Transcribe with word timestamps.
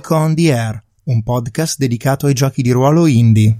Geek 0.00 0.10
on 0.12 0.34
the 0.34 0.50
Air, 0.50 0.82
un 1.04 1.22
podcast 1.22 1.76
dedicato 1.76 2.24
ai 2.26 2.32
giochi 2.32 2.62
di 2.62 2.70
ruolo 2.70 3.06
indie. 3.06 3.58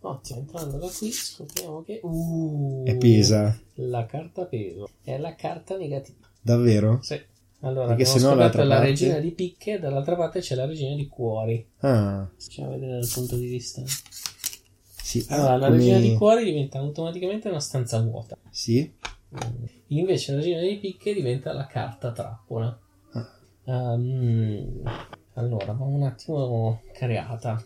Ottimo, 0.00 0.38
entrando 0.38 0.78
da 0.78 0.88
qui 0.88 1.10
scopriamo 1.12 1.82
che... 1.82 2.00
Uh, 2.02 2.84
È 2.86 2.96
pesa. 2.96 3.54
La 3.74 4.06
carta 4.06 4.46
peso. 4.46 4.88
È 5.04 5.18
la 5.18 5.34
carta 5.34 5.76
negativa. 5.76 6.26
Davvero? 6.40 7.00
Sì. 7.02 7.20
Allora, 7.60 7.88
Perché 7.94 8.04
abbiamo 8.10 8.18
scoperto 8.30 8.62
la 8.62 8.74
parte- 8.76 8.88
regina 8.88 9.18
di 9.18 9.30
picche 9.32 9.74
e 9.74 9.78
dall'altra 9.80 10.16
parte 10.16 10.40
c'è 10.40 10.54
la 10.54 10.64
regina 10.64 10.94
di 10.94 11.06
cuori. 11.08 11.68
Ah, 11.80 12.26
Facciamo 12.38 12.70
vedere 12.70 12.92
dal 13.00 13.10
punto 13.12 13.36
di 13.36 13.46
vista. 13.48 13.82
sì. 15.02 15.26
Allora, 15.28 15.52
Ah, 15.52 15.56
la 15.58 15.66
come- 15.66 15.76
regina 15.78 15.98
di 15.98 16.14
cuori 16.14 16.42
diventa 16.44 16.78
automaticamente 16.78 17.48
una 17.50 17.60
stanza 17.60 18.00
vuota. 18.00 18.38
Sì? 18.50 18.90
Invece 19.88 20.32
la 20.32 20.38
regina 20.38 20.60
di 20.60 20.78
picche 20.78 21.14
diventa 21.14 21.52
la 21.52 21.66
carta 21.66 22.12
trappola. 22.12 22.78
Ah. 23.12 23.92
Ehm, 23.94 24.82
allora, 25.34 25.72
va 25.72 25.84
un 25.84 26.02
attimo 26.02 26.82
creata. 26.92 27.64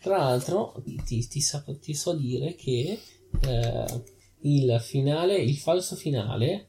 Tra 0.00 0.18
l'altro, 0.18 0.82
ti, 1.04 1.26
ti 1.26 1.40
sa- 1.40 1.64
ti 1.80 1.94
so 1.94 2.14
dire 2.14 2.54
che 2.54 3.00
eh, 3.40 4.02
il 4.40 4.78
finale, 4.80 5.36
il 5.36 5.56
falso 5.56 5.96
finale, 5.96 6.68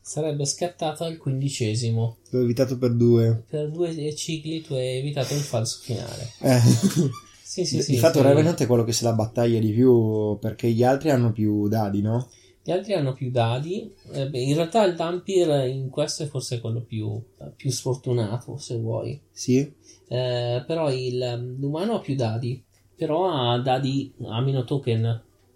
sarebbe 0.00 0.44
scattato 0.44 1.02
al 1.02 1.16
quindicesimo. 1.16 2.18
L'ho 2.30 2.42
evitato 2.42 2.78
per 2.78 2.94
due. 2.94 3.44
Per 3.48 3.70
due 3.70 4.14
cicli 4.14 4.60
tu 4.62 4.74
hai 4.74 4.98
evitato 4.98 5.34
il 5.34 5.40
falso 5.40 5.80
finale. 5.82 6.30
Eh. 6.40 6.60
Sì, 7.42 7.64
sì, 7.64 7.80
sì. 7.80 7.92
Di 7.92 7.98
fatto 7.98 8.18
sì. 8.18 8.24
Revenant 8.24 8.60
è 8.60 8.66
quello 8.66 8.84
che 8.84 8.92
se 8.92 9.04
la 9.04 9.14
battaglia 9.14 9.58
di 9.58 9.72
più 9.72 10.36
perché 10.40 10.70
gli 10.70 10.82
altri 10.82 11.10
hanno 11.10 11.32
più 11.32 11.68
dadi, 11.68 12.02
no? 12.02 12.28
Gli 12.66 12.72
altri 12.72 12.94
hanno 12.94 13.12
più 13.12 13.30
dadi. 13.30 13.94
Eh, 14.12 14.28
beh, 14.28 14.40
in 14.40 14.56
realtà 14.56 14.84
il 14.84 14.96
Dampir 14.96 15.68
in 15.68 15.88
questo 15.88 16.24
è 16.24 16.26
forse 16.26 16.58
quello 16.60 16.80
più, 16.80 17.22
più 17.54 17.70
sfortunato, 17.70 18.56
se 18.56 18.76
vuoi. 18.76 19.20
Sì? 19.30 19.72
Eh, 20.08 20.64
però 20.66 20.90
il, 20.90 21.54
l'umano 21.60 21.94
ha 21.94 22.00
più 22.00 22.16
dadi. 22.16 22.60
Però 22.96 23.28
ha 23.30 23.56
dadi, 23.60 24.12
ha 24.24 24.40
meno 24.40 24.64
token, 24.64 25.04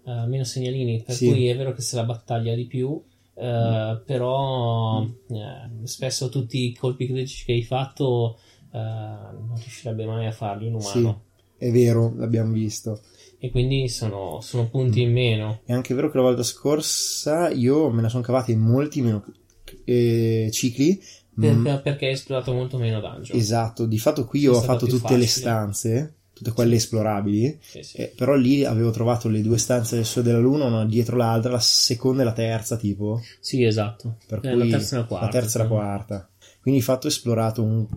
eh, 0.05 0.25
meno 0.27 0.45
segnalini. 0.45 1.03
Per 1.03 1.13
Sì. 1.15 1.27
cui 1.27 1.47
è 1.47 1.57
vero 1.57 1.73
che 1.73 1.81
se 1.81 1.97
la 1.97 2.05
battaglia 2.05 2.55
di 2.55 2.65
più. 2.65 3.03
eh, 3.33 4.01
però 4.05 5.01
eh, 5.03 5.85
spesso 5.85 6.29
tutti 6.29 6.63
i 6.65 6.73
colpi 6.75 7.07
critici 7.07 7.43
che 7.43 7.53
hai 7.53 7.63
fatto 7.63 8.37
eh, 8.71 8.77
non 8.77 9.55
riuscirebbe 9.55 10.05
mai 10.05 10.27
a 10.27 10.31
farli 10.31 10.67
Sì. 10.79 10.99
umano. 10.99 11.23
È 11.57 11.71
vero, 11.71 12.13
l'abbiamo 12.15 12.53
visto. 12.53 13.01
E 13.43 13.49
quindi 13.49 13.89
sono, 13.89 14.39
sono 14.41 14.69
punti 14.69 15.01
in 15.01 15.11
meno. 15.11 15.61
È 15.65 15.73
anche 15.73 15.95
vero 15.95 16.11
che 16.11 16.17
la 16.17 16.23
volta 16.23 16.43
scorsa 16.43 17.49
io 17.49 17.89
me 17.89 18.03
la 18.03 18.09
sono 18.09 18.21
cavata 18.21 18.51
in 18.51 18.59
molti 18.59 19.01
meno 19.01 19.25
eh, 19.85 20.49
cicli. 20.51 21.01
Mm, 21.43 21.63
Perché, 21.81 22.05
hai 22.05 22.11
esplorato 22.11 22.53
molto 22.53 22.77
meno 22.77 22.99
dungeon. 22.99 23.35
esatto, 23.39 23.85
di 23.87 23.97
fatto 23.97 24.25
qui 24.25 24.45
ho 24.45 24.61
fatto 24.61 24.85
tutte 24.85 25.15
le 25.17 25.25
facile. 25.25 25.25
stanze, 25.27 26.13
tutte 26.33 26.51
quelle 26.51 26.75
esplorabili. 26.75 27.57
Sì, 27.61 27.81
sì. 27.81 27.97
Eh, 27.97 28.13
però 28.15 28.35
lì 28.35 28.63
avevo 28.63 28.91
trovato 28.91 29.27
le 29.27 29.41
due 29.41 29.57
stanze 29.57 29.95
del 29.95 30.05
Sole 30.05 30.25
della 30.25 30.37
Luna, 30.39 30.65
una 30.65 30.85
dietro 30.85 31.15
l'altra, 31.15 31.51
la 31.51 31.59
seconda 31.59 32.21
e 32.21 32.25
la 32.25 32.33
terza, 32.33 32.75
tipo. 32.77 33.21
Sì, 33.39 33.63
esatto. 33.63 34.17
Per 34.27 34.37
Eh, 34.43 34.49
cui 34.51 34.69
la 34.69 34.77
terza 34.77 34.95
e 34.97 34.99
la 34.99 35.05
quarta. 35.05 35.25
la 35.25 35.31
terza 35.31 35.57
e 35.59 35.61
la 35.63 35.67
quarta. 35.67 36.29
Quindi 36.61 36.79
di 36.79 36.85
fatto 36.85 37.07
ho 37.07 37.09
esplorato 37.09 37.63
un, 37.63 37.87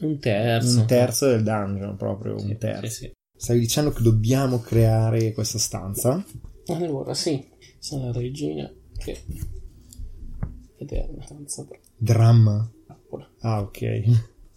Un 0.00 0.18
terzo. 0.20 0.78
un 0.80 0.86
terzo 0.86 1.26
del 1.26 1.42
dungeon, 1.42 1.96
proprio 1.96 2.38
Sì, 2.38 2.46
un 2.46 2.56
terzo. 2.56 2.86
sì, 2.86 2.92
sì. 2.94 3.12
Stavi 3.36 3.58
dicendo 3.58 3.92
che 3.92 4.02
dobbiamo 4.02 4.60
creare 4.60 5.32
questa 5.32 5.58
stanza? 5.58 6.24
Allora, 6.66 7.14
sì. 7.14 7.52
Sono 7.78 8.06
la 8.06 8.12
regina 8.12 8.72
che... 8.96 9.22
Ed 10.76 10.90
è 10.90 11.08
una 11.10 11.24
stanza 11.24 11.66
Dramma. 11.96 12.70
Ah, 13.40 13.60
ok. 13.60 14.02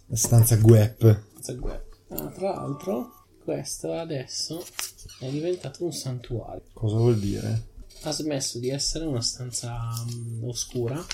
La 0.06 0.16
stanza 0.16 0.56
Guep. 0.56 1.24
Stanza 1.40 1.52
web. 1.60 1.82
Ah, 2.08 2.26
tra 2.28 2.54
l'altro, 2.54 3.26
questo 3.44 3.92
adesso 3.92 4.64
è 5.20 5.28
diventato 5.28 5.84
un 5.84 5.92
santuario. 5.92 6.62
Cosa 6.72 6.96
vuol 6.96 7.18
dire? 7.18 7.66
Ha 8.02 8.12
smesso 8.12 8.58
di 8.58 8.70
essere 8.70 9.04
una 9.04 9.20
stanza 9.20 9.76
mm, 10.10 10.44
oscura 10.44 11.04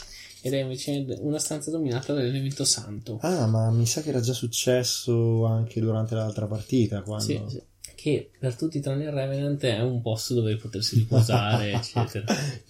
ed 0.44 0.52
è 0.52 0.60
invece 0.60 1.06
una 1.20 1.38
stanza 1.38 1.70
dominata 1.70 2.12
dall'elemento 2.12 2.66
santo. 2.66 3.18
Ah, 3.22 3.46
ma 3.46 3.70
mi 3.70 3.86
sa 3.86 4.02
che 4.02 4.10
era 4.10 4.20
già 4.20 4.34
successo 4.34 5.46
anche 5.46 5.80
durante 5.80 6.14
l'altra 6.14 6.46
partita. 6.46 7.00
Quando... 7.00 7.24
Sì, 7.24 7.40
sì. 7.48 7.62
Che 7.94 8.30
per 8.38 8.54
tutti 8.54 8.78
tranne 8.80 9.04
il 9.04 9.10
Revenant 9.10 9.62
è 9.64 9.80
un 9.80 10.02
posto 10.02 10.34
dove 10.34 10.56
potersi 10.56 10.96
riposare, 10.96 11.72
eccetera. 11.80 12.26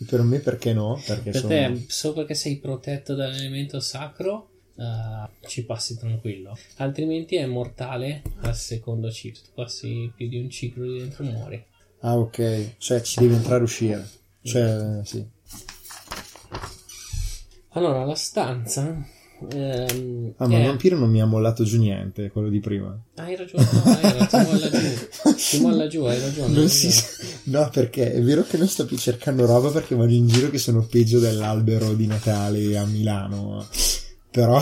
per 0.07 0.23
me 0.23 0.39
perché 0.39 0.73
no? 0.73 1.03
Perché 1.05 1.31
Per 1.33 1.41
sono... 1.41 1.49
te, 1.49 1.85
solo 1.89 2.15
perché 2.15 2.35
sei 2.35 2.59
protetto 2.59 3.17
dall'elemento 3.17 3.81
sacro, 3.81 4.51
eh, 4.77 5.49
ci 5.49 5.65
passi 5.65 5.99
tranquillo. 5.99 6.57
Altrimenti 6.77 7.35
è 7.35 7.47
mortale 7.47 8.23
al 8.43 8.55
secondo 8.55 9.11
ciclo. 9.11 9.43
Tu 9.43 9.51
passi 9.53 10.13
più 10.15 10.29
di 10.29 10.39
un 10.39 10.49
ciclo 10.49 10.85
lì 10.85 11.01
dentro 11.01 11.25
muori. 11.25 11.61
Ah, 12.03 12.17
ok. 12.17 12.75
Cioè 12.79 13.03
ci 13.03 13.19
devi 13.19 13.35
entrare 13.35 13.59
e 13.59 13.65
uscire. 13.65 14.09
Cioè, 14.43 15.01
sì. 15.03 15.27
Allora, 17.75 18.05
la 18.05 18.15
stanza. 18.15 19.05
ehm, 19.51 20.35
Ah, 20.37 20.47
ma 20.47 20.57
è- 20.57 20.61
il 20.61 20.65
vampiro 20.67 20.97
non 20.99 21.11
mi 21.11 21.21
ha 21.21 21.27
mollato 21.27 21.65
giù 21.65 21.79
niente, 21.79 22.31
quello 22.31 22.49
di 22.49 22.61
prima. 22.61 22.99
Hai 23.17 23.37
ragione, 23.37 23.65
no, 23.73 23.83
ragione, 23.85 24.27
ti 24.27 24.37
molla 24.47 24.71
giù. 24.71 25.33
Ti 25.51 25.59
molla 25.61 25.87
giù, 25.89 26.05
hai 26.05 26.21
ragione. 26.21 26.55
Non 26.55 26.69
si 26.69 26.89
No, 27.45 27.69
perché 27.71 28.13
è 28.13 28.23
vero 28.23 28.43
che 28.45 28.57
non 28.57 28.69
sto 28.69 28.87
più 28.87 28.97
cercando 28.97 29.45
roba 29.47 29.71
perché 29.71 29.95
vado 29.95 30.13
in 30.13 30.27
giro 30.29 30.51
che 30.51 30.59
sono 30.59 30.87
peggio 30.87 31.19
dell'albero 31.19 31.93
di 31.95 32.07
Natale 32.07 32.77
a 32.77 32.85
Milano. 32.87 33.67
Però... 34.31 34.61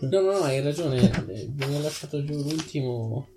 No, 0.00 0.20
no, 0.20 0.32
no, 0.32 0.38
hai 0.42 0.60
ragione. 0.60 0.98
eh, 1.28 1.48
Mi 1.56 1.76
ha 1.76 1.80
lasciato 1.80 2.24
giù 2.24 2.34
l'ultimo, 2.42 3.28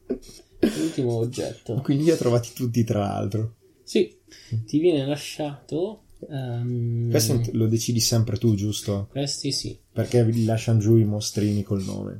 l'ultimo 0.59 1.13
oggetto. 1.17 1.75
Quindi 1.81 2.05
li 2.05 2.11
ho 2.11 2.15
trovati 2.17 2.49
tutti, 2.53 2.83
tra 2.83 2.99
l'altro. 2.99 3.55
Sì, 3.83 4.17
ti 4.65 4.79
viene 4.79 5.05
lasciato. 5.05 6.02
Ehm, 6.29 7.09
Questo 7.09 7.41
lo 7.53 7.67
decidi 7.67 7.99
sempre 7.99 8.37
tu, 8.37 8.55
giusto? 8.55 9.07
Questi 9.11 9.51
sì. 9.51 9.77
Perché 9.91 10.23
vi 10.25 10.45
lasciano 10.45 10.79
giù 10.79 10.95
i 10.97 11.05
mostrini 11.05 11.63
col 11.63 11.83
nome. 11.83 12.19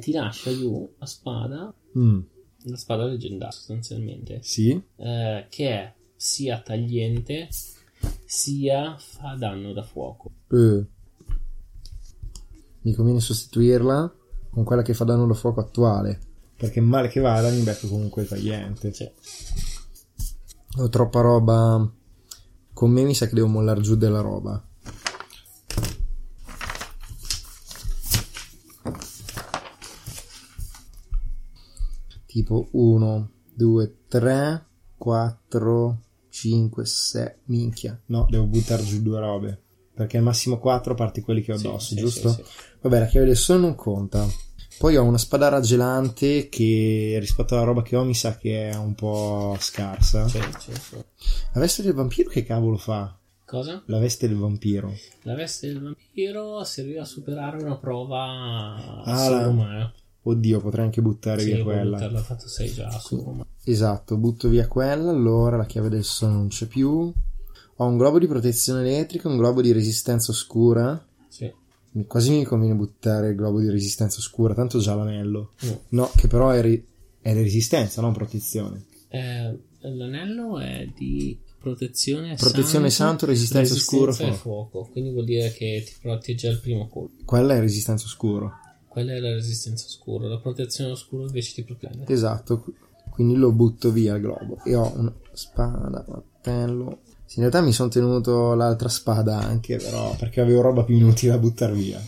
Ti 0.00 0.12
lascia 0.12 0.52
giù 0.52 0.88
la 0.98 1.06
spada, 1.06 1.72
Mm, 1.96 2.20
la 2.64 2.76
spada 2.76 3.04
leggendaria 3.04 3.52
sostanzialmente, 3.52 4.40
sì? 4.42 4.70
eh, 4.96 5.46
che 5.48 5.68
è 5.70 5.92
sia 6.16 6.58
tagliente 6.60 7.48
sia 8.24 8.96
fa 8.98 9.34
danno 9.38 9.72
da 9.72 9.82
fuoco. 9.82 10.30
Eh. 10.50 10.84
Mi 12.82 12.92
conviene 12.92 13.20
sostituirla 13.20 14.14
con 14.50 14.64
quella 14.64 14.82
che 14.82 14.94
fa 14.94 15.04
danno 15.04 15.26
da 15.26 15.34
fuoco 15.34 15.60
attuale. 15.60 16.20
Perché 16.56 16.80
male 16.80 17.08
che 17.08 17.20
vada 17.20 17.50
mi 17.50 17.62
becco 17.62 17.88
comunque 17.88 18.24
tagliente. 18.26 18.92
Cioè, 18.92 19.12
Ho 20.78 20.88
troppa 20.88 21.20
roba. 21.20 21.90
Con 22.84 22.92
me 22.92 23.02
mi 23.04 23.14
sa 23.14 23.26
che 23.26 23.34
devo 23.34 23.46
mollare 23.46 23.80
giù 23.80 23.96
della 23.96 24.20
roba. 24.20 24.62
Tipo 32.26 32.68
1, 32.72 33.30
2, 33.54 33.96
3, 34.06 34.66
4, 34.98 36.00
5, 36.28 36.84
6. 36.84 37.32
Minchia. 37.44 37.98
No, 38.08 38.26
devo 38.28 38.44
buttare 38.44 38.84
giù 38.84 39.00
due 39.00 39.18
robe. 39.18 39.62
Perché 39.94 40.18
al 40.18 40.22
massimo 40.22 40.58
4 40.58 40.94
parti 40.94 41.22
quelli 41.22 41.40
che 41.40 41.52
ho 41.52 41.56
addosso, 41.56 41.94
sì, 41.94 41.96
giusto? 41.96 42.28
sì, 42.28 42.42
sì. 42.44 42.50
Vabbè, 42.82 42.98
la 42.98 43.06
chiave 43.06 43.24
del 43.24 43.36
sole 43.38 43.60
non 43.60 43.74
conta. 43.74 44.26
Poi 44.78 44.96
ho 44.96 45.04
una 45.04 45.18
spada 45.18 45.48
raggelante 45.48 46.48
che 46.48 47.16
rispetto 47.20 47.54
alla 47.54 47.64
roba 47.64 47.82
che 47.82 47.96
ho 47.96 48.04
mi 48.04 48.14
sa 48.14 48.36
che 48.36 48.70
è 48.70 48.74
un 48.76 48.94
po' 48.94 49.56
scarsa. 49.58 50.28
Sì, 50.28 50.38
sì, 50.58 50.72
sì. 50.74 50.96
La 51.52 51.60
veste 51.60 51.82
del 51.82 51.94
vampiro 51.94 52.28
che 52.28 52.44
cavolo 52.44 52.76
fa? 52.76 53.16
Cosa? 53.46 53.82
La 53.86 53.98
veste 53.98 54.26
del 54.28 54.36
vampiro. 54.36 54.92
La 55.22 55.34
veste 55.34 55.68
del 55.68 55.80
vampiro 55.82 56.62
serviva 56.64 57.02
a 57.02 57.06
superare 57.06 57.62
una 57.62 57.76
prova 57.76 59.02
Ah, 59.04 59.28
la- 59.28 59.38
sovrumana. 59.42 59.92
Oddio, 60.26 60.60
potrei 60.60 60.84
anche 60.86 61.02
buttare 61.02 61.42
Sì, 61.42 61.52
via 61.52 61.62
quella. 61.62 61.96
buttarla, 61.96 62.20
fatto 62.22 62.48
sei 62.48 62.72
già 62.72 62.90
sovrumana. 62.90 63.46
Esatto, 63.64 64.16
butto 64.16 64.48
via 64.48 64.66
quella. 64.68 65.10
Allora 65.10 65.56
la 65.56 65.66
chiave 65.66 65.88
del 65.90 66.04
sole 66.04 66.32
non 66.32 66.48
c'è 66.48 66.66
più. 66.66 67.12
Ho 67.76 67.84
un 67.86 67.96
globo 67.98 68.18
di 68.18 68.26
protezione 68.26 68.80
elettrica, 68.80 69.28
un 69.28 69.36
globo 69.36 69.60
di 69.62 69.72
resistenza 69.72 70.30
oscura. 70.30 71.02
Sì. 71.28 71.52
Quasi 72.06 72.30
mi 72.30 72.44
conviene 72.44 72.74
buttare 72.74 73.30
il 73.30 73.36
globo 73.36 73.60
di 73.60 73.70
resistenza 73.70 74.18
oscura, 74.18 74.52
tanto 74.54 74.78
già 74.78 74.94
l'anello. 74.94 75.52
No. 75.60 75.80
No, 75.90 76.10
che 76.16 76.26
però 76.26 76.50
è, 76.50 76.60
ri- 76.60 76.84
è 77.20 77.32
resistenza, 77.32 78.00
non 78.00 78.12
protezione. 78.12 78.84
Eh, 79.08 79.56
l'anello 79.80 80.58
è 80.58 80.88
di 80.96 81.38
protezione, 81.58 82.34
Protezione 82.34 82.90
santo, 82.90 83.26
resistenza 83.26 83.74
oscura, 83.74 84.10
e 84.10 84.14
fuoco. 84.14 84.34
fuoco. 84.34 84.88
Quindi 84.90 85.12
vuol 85.12 85.24
dire 85.24 85.52
che 85.52 85.82
ti 85.86 85.94
protegge 86.00 86.48
al 86.48 86.58
primo 86.60 86.88
colpo. 86.88 87.22
Quella 87.24 87.54
è 87.54 87.60
resistenza 87.60 88.04
oscuro. 88.06 88.52
Quella 88.88 89.12
è 89.12 89.18
la 89.18 89.32
resistenza 89.32 89.86
oscura. 89.86 90.26
La 90.28 90.38
protezione 90.38 90.90
oscura 90.90 91.24
invece 91.24 91.52
ti 91.54 91.62
protegge. 91.62 92.04
Esatto, 92.12 92.60
qu- 92.60 92.74
quindi 93.10 93.34
lo 93.36 93.52
butto 93.52 93.92
via 93.92 94.16
il 94.16 94.20
globo. 94.20 94.58
E 94.64 94.74
ho 94.74 94.92
una 94.96 95.14
spada, 95.32 96.04
martello. 96.08 96.98
Sì, 97.34 97.40
in 97.40 97.48
realtà 97.48 97.66
mi 97.66 97.72
sono 97.72 97.88
tenuto 97.88 98.54
l'altra 98.54 98.88
spada 98.88 99.38
anche, 99.38 99.78
però, 99.78 100.14
perché 100.14 100.40
avevo 100.40 100.60
roba 100.60 100.84
più 100.84 100.94
inutile 100.94 101.32
da 101.32 101.38
buttare 101.38 101.72
via. 101.72 102.00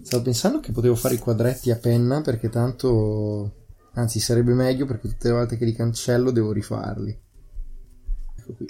Stavo 0.00 0.22
pensando 0.22 0.60
che 0.60 0.72
potevo 0.72 0.94
fare 0.94 1.16
i 1.16 1.18
quadretti 1.18 1.70
a 1.70 1.76
penna 1.76 2.22
perché 2.22 2.48
tanto... 2.48 3.66
Anzi, 3.96 4.18
sarebbe 4.18 4.54
meglio 4.54 4.86
perché 4.86 5.08
tutte 5.08 5.28
le 5.28 5.34
volte 5.34 5.58
che 5.58 5.66
li 5.66 5.74
cancello 5.74 6.30
devo 6.30 6.52
rifarli. 6.52 7.20
Ecco 8.38 8.52
qui. 8.54 8.66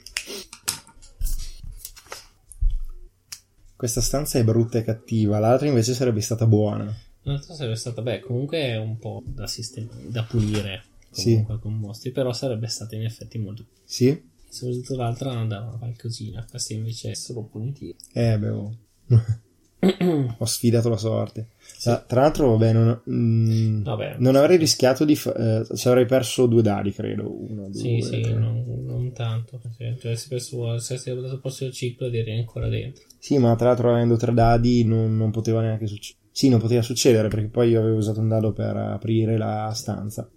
Questa 3.76 4.00
stanza 4.00 4.40
è 4.40 4.44
brutta 4.44 4.78
e 4.78 4.82
cattiva, 4.82 5.38
l'altra 5.38 5.68
invece 5.68 5.94
sarebbe 5.94 6.20
stata 6.20 6.46
buona. 6.46 6.92
L'altra 7.22 7.54
sarebbe 7.54 7.76
stata, 7.76 8.02
beh, 8.02 8.22
comunque 8.22 8.58
è 8.58 8.76
un 8.76 8.98
po' 8.98 9.22
da 9.24 9.46
sistemare, 9.46 10.10
da 10.10 10.24
pulire 10.24 10.82
Sì. 11.20 11.30
comunque 11.30 11.58
con 11.58 11.74
mostri, 11.78 12.10
però 12.10 12.32
sarebbe 12.32 12.66
stata 12.68 12.94
in 12.94 13.04
effetti 13.04 13.38
molto. 13.38 13.66
Sì? 13.84 14.34
Soprattutto 14.48 14.96
l'altra 14.96 15.32
andava 15.32 15.76
qualcosina, 15.76 16.46
questa 16.48 16.72
invece 16.72 17.10
è 17.10 17.14
solo 17.14 17.42
punitiva. 17.44 17.94
Eh, 18.12 18.38
beh, 18.38 18.48
oh. 18.48 18.76
ho 20.38 20.44
sfidato 20.44 20.88
la 20.88 20.96
sorte. 20.96 21.48
Tra, 21.80 21.98
tra 21.98 22.22
l'altro, 22.22 22.50
vabbè, 22.56 22.72
non, 22.72 23.02
mm, 23.10 23.82
Vabbè. 23.82 24.16
non 24.18 24.36
avrei 24.36 24.56
rischiato 24.56 25.04
di... 25.04 25.14
Fa- 25.14 25.34
eh, 25.60 25.76
ci 25.76 25.88
avrei 25.88 26.06
perso 26.06 26.46
due 26.46 26.62
dadi, 26.62 26.92
credo. 26.92 27.30
Uno, 27.30 27.68
due, 27.68 27.80
Sì, 27.80 28.00
sì, 28.00 28.32
non, 28.32 28.64
non 28.84 29.12
tanto. 29.12 29.60
Sì, 29.76 29.94
Cioè, 29.98 30.16
se 30.16 30.26
perso, 30.28 30.78
se 30.78 30.94
avessi 30.94 31.14
dato 31.14 31.38
posto 31.40 31.64
il 31.64 31.72
ciclo, 31.72 32.08
direi 32.08 32.38
ancora 32.38 32.68
dentro. 32.68 33.04
Sì, 33.18 33.38
ma 33.38 33.54
tra 33.56 33.68
l'altro 33.68 33.90
avendo 33.90 34.16
tre 34.16 34.32
dadi 34.32 34.84
non, 34.84 35.16
non 35.16 35.30
poteva 35.30 35.60
neanche 35.60 35.86
succedere. 35.86 36.24
Sì, 36.30 36.48
non 36.48 36.60
poteva 36.60 36.82
succedere 36.82 37.28
perché 37.28 37.48
poi 37.48 37.70
io 37.70 37.80
avevo 37.80 37.96
usato 37.96 38.20
un 38.20 38.28
dado 38.28 38.52
per 38.52 38.76
aprire 38.76 39.36
la 39.36 39.72
stanza. 39.74 40.28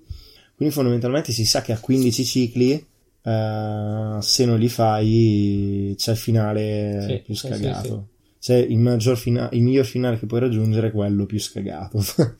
Quindi 0.60 0.76
fondamentalmente 0.76 1.32
si 1.32 1.46
sa 1.46 1.62
che 1.62 1.72
a 1.72 1.80
15 1.80 2.26
cicli, 2.26 2.86
eh, 3.24 4.18
se 4.20 4.46
non 4.46 4.60
li 4.60 4.68
fai, 4.68 5.94
c'è 5.96 6.12
il 6.12 6.18
finale 6.18 7.06
Sì, 7.08 7.22
più 7.24 7.34
sì, 7.34 7.48
scagato. 7.48 8.08
Cioè 8.40 8.58
il, 8.58 9.16
fina- 9.16 9.50
il 9.54 9.62
miglior 9.62 9.86
finale 9.86 10.20
che 10.20 10.26
puoi 10.26 10.42
raggiungere 10.42 10.88
è 10.88 10.92
quello 10.92 11.26
più 11.26 11.40
scagato. 11.40 12.04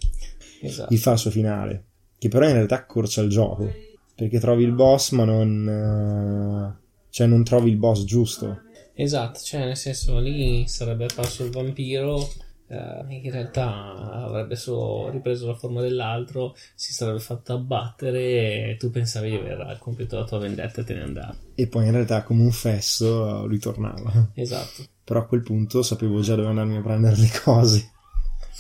Esatto. 0.62 0.94
il 0.94 1.00
falso 1.00 1.30
finale. 1.30 1.86
Che 2.18 2.28
però 2.28 2.46
in 2.46 2.52
realtà 2.56 2.76
accorcia 2.76 3.22
il 3.22 3.30
gioco. 3.30 3.72
Perché 4.14 4.38
trovi 4.38 4.66
il 4.66 4.74
boss 4.74 5.12
ma 5.12 5.24
non... 5.24 6.76
eh, 6.76 6.88
cioè 7.10 7.26
non 7.26 7.46
trovi 7.46 7.70
il 7.70 7.78
boss 7.78 8.04
giusto. 8.04 8.64
Esatto, 8.96 9.40
cioè 9.40 9.64
nel 9.64 9.78
senso 9.78 10.20
lì 10.20 10.68
sarebbe 10.68 11.06
apparso 11.06 11.46
il 11.46 11.52
vampiro, 11.52 12.30
in 12.72 13.32
realtà 13.32 14.24
avrebbe 14.26 14.56
solo 14.56 15.10
ripreso 15.10 15.48
la 15.48 15.56
forma 15.56 15.82
dell'altro, 15.82 16.56
si 16.76 16.94
sarebbe 16.94 17.20
fatto 17.20 17.54
abbattere 17.54 18.70
e 18.72 18.76
tu 18.78 18.92
pensavi 18.92 19.30
di 19.30 19.36
aver 19.38 19.78
compiuto 19.80 20.18
la 20.18 20.26
tua 20.26 20.38
vendetta 20.38 20.82
e 20.82 20.84
te 20.84 20.94
ne 20.94 21.02
andavi. 21.02 21.38
E 21.56 21.68
poi 21.68 21.86
in 21.86 21.92
realtà 21.92 22.24
come 22.24 22.44
un 22.44 22.52
fesso 22.52 23.48
ritornava. 23.48 24.30
Esatto, 24.36 24.84
Però 25.04 25.22
a 25.22 25.26
quel 25.26 25.42
punto 25.42 25.82
sapevo 25.82 26.22
già 26.22 26.36
dove 26.36 26.50
andarmi 26.50 26.78
a 26.78 26.82
prendere 26.82 27.16
le 27.18 27.32
cose. 27.44 27.92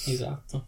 esatto. 0.07 0.65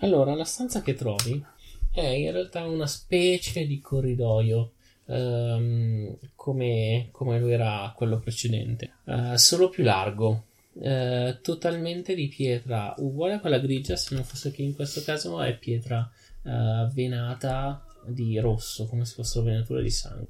Allora, 0.00 0.34
la 0.34 0.44
stanza 0.44 0.82
che 0.82 0.94
trovi 0.94 1.44
è 1.92 2.06
in 2.06 2.30
realtà 2.32 2.64
una 2.64 2.86
specie 2.86 3.66
di 3.66 3.80
corridoio. 3.80 4.72
Ehm, 5.06 6.16
come, 6.34 7.08
come 7.10 7.38
lo 7.38 7.48
era 7.48 7.92
quello 7.96 8.18
precedente, 8.18 8.96
eh, 9.04 9.38
solo 9.38 9.68
più 9.68 9.84
largo, 9.84 10.44
eh, 10.80 11.38
totalmente 11.42 12.14
di 12.14 12.28
pietra. 12.28 12.94
Uguale 12.98 13.34
a 13.34 13.40
quella 13.40 13.58
grigia, 13.58 13.96
se 13.96 14.14
non 14.14 14.24
fosse 14.24 14.50
che 14.50 14.62
in 14.62 14.74
questo 14.74 15.02
caso 15.02 15.40
è 15.40 15.56
pietra 15.56 16.10
eh, 16.42 16.88
venata 16.92 17.84
di 18.06 18.38
rosso, 18.38 18.86
come 18.86 19.04
se 19.04 19.14
fossero 19.14 19.44
venature 19.44 19.82
di 19.82 19.90
sangue. 19.90 20.26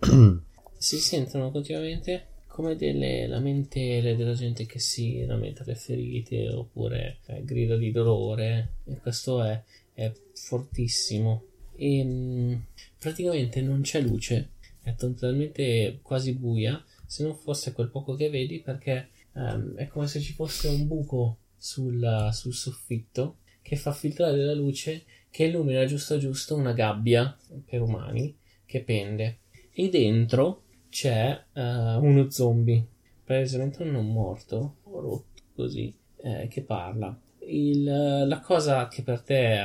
si 0.76 0.98
sentono 0.98 1.50
continuamente 1.50 2.26
come 2.46 2.74
delle 2.74 3.26
lamentele 3.26 4.16
della 4.16 4.32
gente 4.32 4.66
che 4.66 4.78
si 4.80 5.24
lamenta 5.24 5.62
le 5.64 5.74
ferite 5.74 6.48
oppure 6.48 7.18
eh, 7.26 7.44
grida 7.44 7.76
di 7.76 7.92
dolore. 7.92 8.76
E 8.86 8.98
questo 8.98 9.42
è, 9.42 9.62
è 9.92 10.12
fortissimo 10.34 11.44
e 11.80 12.04
mh, 12.04 12.64
praticamente 12.98 13.62
non 13.62 13.80
c'è 13.80 14.00
luce 14.00 14.50
è 14.82 14.94
totalmente 14.94 15.98
quasi 16.02 16.34
buia 16.34 16.82
se 17.06 17.22
non 17.22 17.34
fosse 17.34 17.72
quel 17.72 17.88
poco 17.88 18.14
che 18.14 18.28
vedi 18.28 18.60
perché 18.60 19.08
ehm, 19.34 19.76
è 19.76 19.86
come 19.86 20.06
se 20.06 20.20
ci 20.20 20.32
fosse 20.32 20.68
un 20.68 20.86
buco 20.86 21.38
sul, 21.56 22.28
sul 22.32 22.54
soffitto 22.54 23.38
che 23.62 23.76
fa 23.76 23.92
filtrare 23.92 24.44
la 24.44 24.54
luce 24.54 25.04
che 25.30 25.44
illumina 25.44 25.84
giusto 25.84 26.18
giusto 26.18 26.54
una 26.56 26.72
gabbia 26.72 27.36
per 27.64 27.82
umani 27.82 28.36
che 28.64 28.82
pende 28.82 29.38
e 29.72 29.88
dentro 29.88 30.64
c'è 30.90 31.44
eh, 31.52 31.62
uno 31.62 32.28
zombie, 32.30 32.84
palesemente 33.24 33.82
un 33.82 33.92
non 33.92 34.12
morto, 34.12 34.76
rotto 34.84 35.24
così, 35.54 35.94
eh, 36.16 36.48
che 36.48 36.62
parla. 36.62 37.18
Il- 37.50 37.84
la 37.84 38.40
cosa 38.40 38.86
che 38.88 39.02
per 39.02 39.20
te 39.20 39.58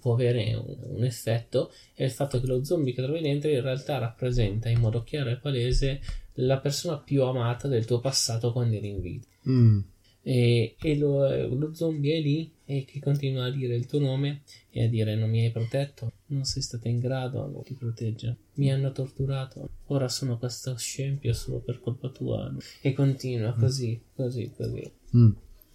può 0.00 0.12
avere 0.12 0.54
un, 0.54 0.76
un 0.96 1.04
effetto 1.04 1.72
è 1.94 2.04
il 2.04 2.10
fatto 2.10 2.40
che 2.40 2.46
lo 2.46 2.62
zombie 2.64 2.92
che 2.92 3.02
trovi 3.02 3.20
dentro 3.20 3.48
in 3.50 3.62
realtà 3.62 3.98
rappresenta 3.98 4.68
in 4.68 4.78
modo 4.80 5.02
chiaro 5.02 5.30
e 5.30 5.36
palese 5.36 6.00
la 6.34 6.58
persona 6.58 6.98
più 6.98 7.22
amata 7.22 7.68
del 7.68 7.84
tuo 7.84 8.00
passato 8.00 8.52
quando 8.52 8.76
eri 8.76 8.88
in 8.88 9.00
vita. 9.00 9.28
Mm. 9.48 9.80
E, 10.22 10.76
e 10.78 10.96
lo, 10.98 11.48
lo 11.54 11.72
zombie 11.72 12.18
è 12.18 12.20
lì 12.20 12.52
e 12.66 12.84
che 12.84 13.00
continua 13.00 13.46
a 13.46 13.50
dire 13.50 13.74
il 13.74 13.86
tuo 13.86 14.00
nome 14.00 14.42
e 14.70 14.84
a 14.84 14.88
dire 14.88 15.16
non 15.16 15.30
mi 15.30 15.44
hai 15.44 15.50
protetto, 15.50 16.12
non 16.26 16.44
sei 16.44 16.62
stata 16.62 16.88
in 16.88 16.98
grado 16.98 17.46
non 17.46 17.62
ti 17.62 17.72
protegge, 17.74 18.36
mi 18.56 18.70
hanno 18.70 18.92
torturato, 18.92 19.70
ora 19.86 20.08
sono 20.08 20.36
questo 20.36 20.76
scempio 20.76 21.32
solo 21.32 21.60
per 21.60 21.80
colpa 21.80 22.10
tua 22.10 22.54
e 22.82 22.92
continua 22.92 23.54
così, 23.54 23.98
così, 24.14 24.52
così. 24.54 24.92
Mm. 25.16 25.30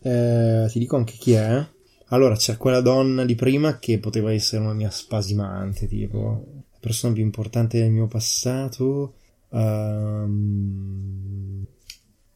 Eh, 0.07 0.67
ti 0.69 0.77
dico 0.79 0.97
anche 0.97 1.13
chi 1.17 1.31
è. 1.33 1.65
Allora, 2.09 2.35
c'è 2.35 2.57
quella 2.57 2.81
donna 2.81 3.25
di 3.25 3.33
prima 3.33 3.79
che 3.79 3.97
poteva 3.97 4.31
essere 4.31 4.61
una 4.61 4.73
mia 4.73 4.91
spasimante, 4.91 5.87
tipo 5.87 6.45
la 6.71 6.77
persona 6.79 7.13
più 7.13 7.23
importante 7.23 7.79
del 7.79 7.89
mio 7.91 8.07
passato. 8.07 9.15
ehm, 9.49 11.65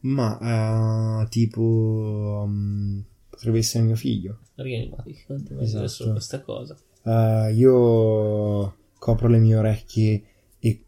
ma 0.02 1.20
eh, 1.22 1.28
tipo 1.28 2.42
um, 2.46 3.02
potrebbe 3.28 3.58
essere 3.58 3.84
mio 3.84 3.96
figlio. 3.96 4.38
Rianimati, 4.56 5.16
Esatto. 5.60 5.88
solo 5.88 6.12
questa 6.12 6.40
cosa. 6.40 6.76
Eh, 7.04 7.52
io 7.54 8.74
copro 8.98 9.28
le 9.28 9.38
mie 9.38 9.56
orecchie 9.56 10.22
e 10.58 10.84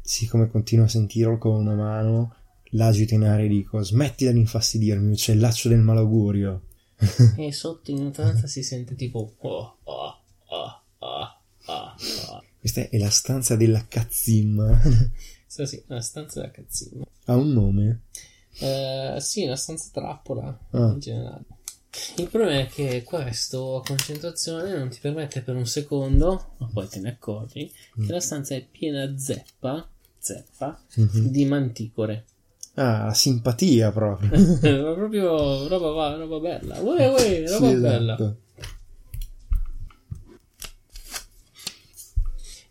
siccome 0.00 0.48
continuo 0.50 0.84
a 0.84 0.88
sentirlo 0.88 1.38
con 1.38 1.54
una 1.56 1.74
mano, 1.74 2.34
l'agito 2.74 3.14
in 3.14 3.24
aria 3.24 3.46
e 3.46 3.48
dico 3.48 3.82
smettila 3.82 4.30
di 4.30 4.38
infastidirmi, 4.38 5.12
uccellaccio 5.12 5.68
del 5.68 5.78
malaugurio. 5.80 6.62
E 7.36 7.52
sotto 7.52 7.90
in 7.90 7.98
lontananza 7.98 8.46
si 8.46 8.62
sente 8.62 8.94
tipo 8.94 9.34
oh, 9.38 9.76
oh, 9.82 10.18
oh, 10.46 10.82
oh, 10.98 11.40
oh, 11.66 11.94
oh. 12.30 12.42
Questa 12.58 12.88
è 12.88 12.98
la 12.98 13.10
stanza 13.10 13.56
della 13.56 13.84
cazzimma. 13.88 14.80
Sì, 15.54 15.66
sì, 15.66 15.84
una 15.86 16.00
stanza 16.00 16.40
da 16.40 16.50
cazzino. 16.50 17.06
ha 17.26 17.36
un 17.36 17.52
nome? 17.52 18.00
Eh, 18.58 19.18
sì, 19.20 19.44
una 19.44 19.54
stanza 19.54 19.88
trappola 19.92 20.46
Ah. 20.70 20.90
in 20.92 20.98
generale. 20.98 21.44
Il 22.16 22.28
problema 22.28 22.58
è 22.62 22.66
che 22.66 23.04
questo 23.04 23.76
a 23.76 23.82
concentrazione 23.84 24.76
non 24.76 24.88
ti 24.88 24.98
permette 25.00 25.42
per 25.42 25.54
un 25.54 25.64
secondo, 25.66 26.54
ma 26.58 26.66
poi 26.72 26.88
te 26.88 26.98
ne 26.98 27.10
accorgi, 27.10 27.70
che 28.04 28.10
la 28.12 28.18
stanza 28.18 28.56
è 28.56 28.66
piena 28.68 29.16
zeppa, 29.16 29.88
zeppa 30.18 30.82
Mhm. 30.96 31.28
di 31.28 31.44
manticore. 31.44 32.24
Ah, 32.76 33.12
simpatia 33.14 33.92
proprio. 33.92 34.30
Ma 34.34 34.94
proprio 34.94 35.68
roba, 35.68 36.16
roba 36.16 36.38
bella. 36.40 36.80
Uè, 36.80 37.08
uè, 37.08 37.44
roba 37.48 37.68
Sì, 37.68 37.74
bella. 37.76 38.14
esatto. 38.14 38.38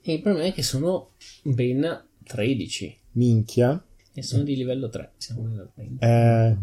E 0.05 0.13
il 0.13 0.21
problema 0.21 0.47
è 0.47 0.53
che 0.53 0.63
sono 0.63 1.11
ben 1.43 2.03
13 2.25 2.97
Minchia. 3.13 3.81
e 4.13 4.21
sono 4.21 4.43
di 4.43 4.55
livello 4.57 4.89
3. 4.89 5.13
Siamo 5.17 5.47
livello 5.47 5.71
20. 5.75 6.03
Eh, 6.03 6.57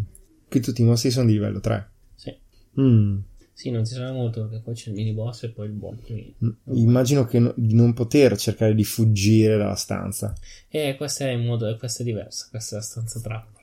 qui 0.49 0.61
tutti 0.61 0.83
i 0.83 0.85
mostri 0.85 1.11
sono 1.11 1.27
di 1.27 1.33
livello 1.33 1.61
3. 1.61 1.91
Sì. 2.17 2.37
Mm. 2.79 3.19
Sì, 3.61 3.69
non 3.69 3.83
ti 3.83 3.93
sarà 3.93 4.11
molto 4.11 4.41
perché 4.41 4.63
poi 4.65 4.73
c'è 4.75 4.89
il 4.89 4.95
mini 4.95 5.13
boss 5.13 5.43
e 5.43 5.51
poi 5.51 5.67
il 5.67 5.73
boss. 5.73 5.99
Mm. 6.11 6.49
Immagino 6.79 7.27
che 7.27 7.39
no- 7.41 7.53
di 7.55 7.75
non 7.75 7.93
poter 7.93 8.39
cercare 8.39 8.75
di 8.75 8.85
fuggire 8.85 9.59
dalla 9.59 9.75
stanza. 9.75 10.33
E 10.67 10.95
questa 10.97 11.27
è 11.27 11.33
in 11.33 11.45
modo, 11.45 11.77
questa 11.77 12.01
è 12.01 12.07
diversa, 12.07 12.47
questa 12.49 12.77
è 12.77 12.79
la 12.79 12.85
stanza 12.85 13.21
trappola. 13.21 13.63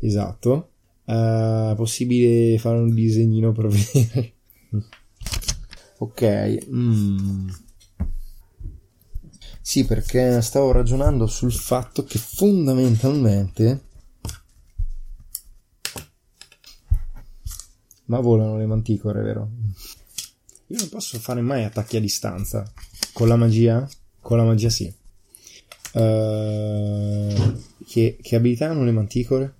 Esatto. 0.00 0.72
Eh, 1.06 1.72
possibile 1.74 2.58
fare 2.58 2.76
un 2.76 2.92
disegnino 2.92 3.52
per 3.52 3.68
vedere. 3.72 4.34
ok. 5.96 6.66
mm. 6.70 7.48
Sì, 9.62 9.86
perché 9.86 10.42
stavo 10.42 10.72
ragionando 10.72 11.26
sul 11.26 11.52
fatto 11.52 12.04
che 12.04 12.18
fondamentalmente... 12.18 13.84
Ma 18.06 18.20
volano 18.20 18.56
le 18.56 18.66
manticore, 18.66 19.22
vero? 19.22 19.48
Io 20.66 20.78
non 20.78 20.88
posso 20.88 21.18
fare 21.18 21.40
mai 21.40 21.64
attacchi 21.64 21.96
a 21.96 22.00
distanza. 22.00 22.70
Con 23.12 23.28
la 23.28 23.36
magia? 23.36 23.88
Con 24.20 24.38
la 24.38 24.44
magia 24.44 24.70
sì. 24.70 24.92
Uh, 25.94 27.60
che, 27.86 28.16
che 28.20 28.36
abilità 28.36 28.70
hanno 28.70 28.84
le 28.84 28.92
manticore? 28.92 29.54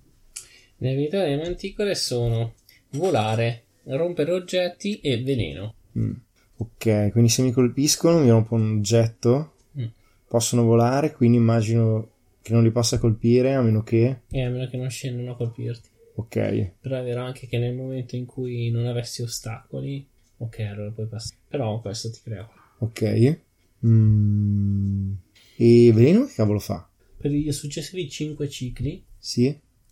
Le 0.77 0.91
abilità 0.91 1.19
delle 1.19 1.41
manticore 1.41 1.93
sono 1.95 2.53
volare, 2.91 3.65
rompere 3.83 4.31
oggetti 4.31 4.99
e 4.99 5.21
veleno. 5.21 5.75
Mm. 5.97 6.13
Ok, 6.57 7.11
quindi 7.11 7.29
se 7.29 7.41
mi 7.43 7.51
colpiscono 7.51 8.19
mi 8.19 8.29
rompo 8.29 8.55
un 8.55 8.77
oggetto. 8.77 9.53
Mm. 9.79 9.85
Possono 10.27 10.63
volare, 10.63 11.11
quindi 11.11 11.37
immagino 11.37 12.09
che 12.41 12.53
non 12.53 12.63
li 12.63 12.71
possa 12.71 12.97
colpire 12.97 13.53
a 13.53 13.61
meno 13.61 13.83
che... 13.83 14.21
E 14.29 14.43
a 14.43 14.49
meno 14.49 14.67
che 14.67 14.77
non 14.77 14.89
scendano 14.89 15.31
a 15.31 15.35
colpirti. 15.35 15.89
Ok. 16.15 16.71
Però 16.79 16.97
è 16.97 17.03
vero 17.03 17.21
anche 17.23 17.47
che 17.47 17.57
nel 17.57 17.73
momento 17.75 18.15
in 18.15 18.25
cui 18.25 18.69
non 18.69 18.85
avessi 18.85 19.21
ostacoli, 19.21 20.05
ok, 20.37 20.59
allora 20.59 20.91
puoi 20.91 21.07
passare. 21.07 21.37
Però 21.47 21.79
questo 21.81 22.11
ti 22.11 22.19
crea. 22.23 22.47
Ok. 22.79 23.39
Mm. 23.85 25.11
E 25.57 25.91
veleno 25.93 26.25
che 26.25 26.33
cavolo 26.33 26.59
fa? 26.59 26.87
Per 27.17 27.31
i 27.31 27.51
successivi 27.51 28.09
5 28.09 28.49
cicli, 28.49 29.03
Sì? 29.17 29.45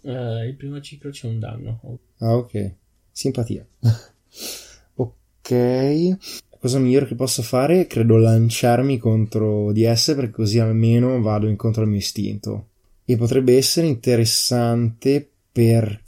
eh, 0.03 0.45
il 0.47 0.55
primo 0.55 0.81
ciclo 0.81 1.11
c'è 1.11 1.27
un 1.27 1.39
danno. 1.39 1.79
Ah, 2.17 2.35
ok. 2.35 2.73
Simpatia. 3.11 3.65
ok. 4.95 6.17
Cosa 6.59 6.77
migliore 6.79 7.07
che 7.07 7.15
posso 7.15 7.41
fare? 7.41 7.87
Credo 7.87 8.17
lanciarmi 8.17 8.97
contro 8.99 9.71
di 9.71 9.83
esse 9.83 10.13
perché 10.13 10.31
così 10.31 10.59
almeno 10.59 11.19
vado 11.21 11.47
incontro 11.47 11.81
al 11.81 11.87
mio 11.89 11.97
istinto. 11.97 12.67
E 13.05 13.17
potrebbe 13.17 13.57
essere 13.57 13.87
interessante 13.87 15.27
perché... 15.51 16.00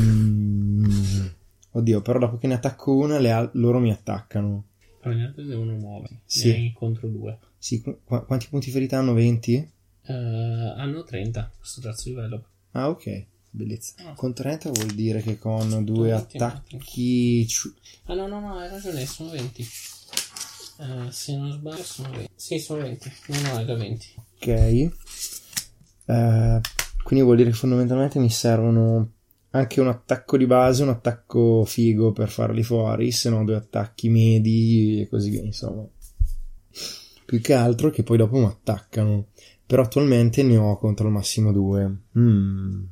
mm, 0.00 1.26
Oddio, 1.74 2.02
però 2.02 2.18
dopo 2.18 2.36
che 2.38 2.46
ne 2.46 2.54
attacco 2.54 2.94
una, 2.94 3.18
le 3.18 3.32
al- 3.32 3.50
loro 3.54 3.78
mi 3.78 3.90
attaccano. 3.90 4.64
Però 5.00 5.14
gli 5.14 5.22
altri 5.22 5.44
devono 5.46 5.72
muoversi. 5.74 6.18
Sì. 6.26 6.72
Contro 6.76 7.08
due. 7.08 7.38
Sì, 7.58 7.80
qu- 7.80 7.98
qu- 8.04 8.24
quanti 8.26 8.48
punti 8.48 8.70
ferita 8.70 8.98
hanno? 8.98 9.14
20? 9.14 9.70
Eh, 10.04 10.12
hanno 10.12 11.02
30 11.04 11.50
questo 11.58 11.80
terzo 11.80 12.08
livello. 12.10 12.44
Ah, 12.72 12.88
ok. 12.88 13.26
Bellezza. 13.50 13.94
Ah. 14.04 14.12
Con 14.14 14.32
30 14.34 14.70
vuol 14.70 14.92
dire 14.92 15.22
che 15.22 15.38
con 15.38 15.84
due 15.84 16.12
attacchi... 16.12 17.46
Ah 18.06 18.14
no, 18.14 18.26
no, 18.26 18.40
no, 18.40 18.54
hai 18.58 18.68
ragione, 18.68 19.04
sono 19.06 19.30
20. 19.30 19.62
Eh, 19.62 21.10
se 21.10 21.36
non 21.36 21.52
sbaglio 21.52 21.82
sono 21.82 22.10
20. 22.10 22.30
Sì, 22.34 22.58
sono 22.58 22.82
20. 22.82 23.12
No, 23.28 23.40
no, 23.40 23.58
era 23.60 23.74
20. 23.74 24.06
Ok. 24.36 24.46
Eh, 26.06 26.60
quindi 27.02 27.24
vuol 27.24 27.36
dire 27.36 27.50
che 27.50 27.56
fondamentalmente 27.56 28.18
mi 28.18 28.30
servono 28.30 29.10
anche 29.50 29.80
un 29.80 29.88
attacco 29.88 30.36
di 30.36 30.46
base, 30.46 30.82
un 30.82 30.88
attacco 30.90 31.64
figo 31.64 32.12
per 32.12 32.28
farli 32.28 32.62
fuori, 32.62 33.10
se 33.10 33.28
no 33.30 33.44
due 33.44 33.56
attacchi 33.56 34.08
medi 34.08 35.02
e 35.02 35.08
così 35.08 35.30
via, 35.30 35.42
insomma. 35.42 35.86
Più 37.24 37.40
che 37.40 37.54
altro 37.54 37.90
che 37.90 38.02
poi 38.02 38.16
dopo 38.16 38.38
mi 38.38 38.46
attaccano. 38.46 39.28
Però 39.66 39.82
attualmente 39.82 40.42
ne 40.42 40.56
ho 40.56 40.76
contro 40.76 41.06
il 41.06 41.12
massimo 41.12 41.52
due. 41.52 41.98
Mm. 42.18 42.84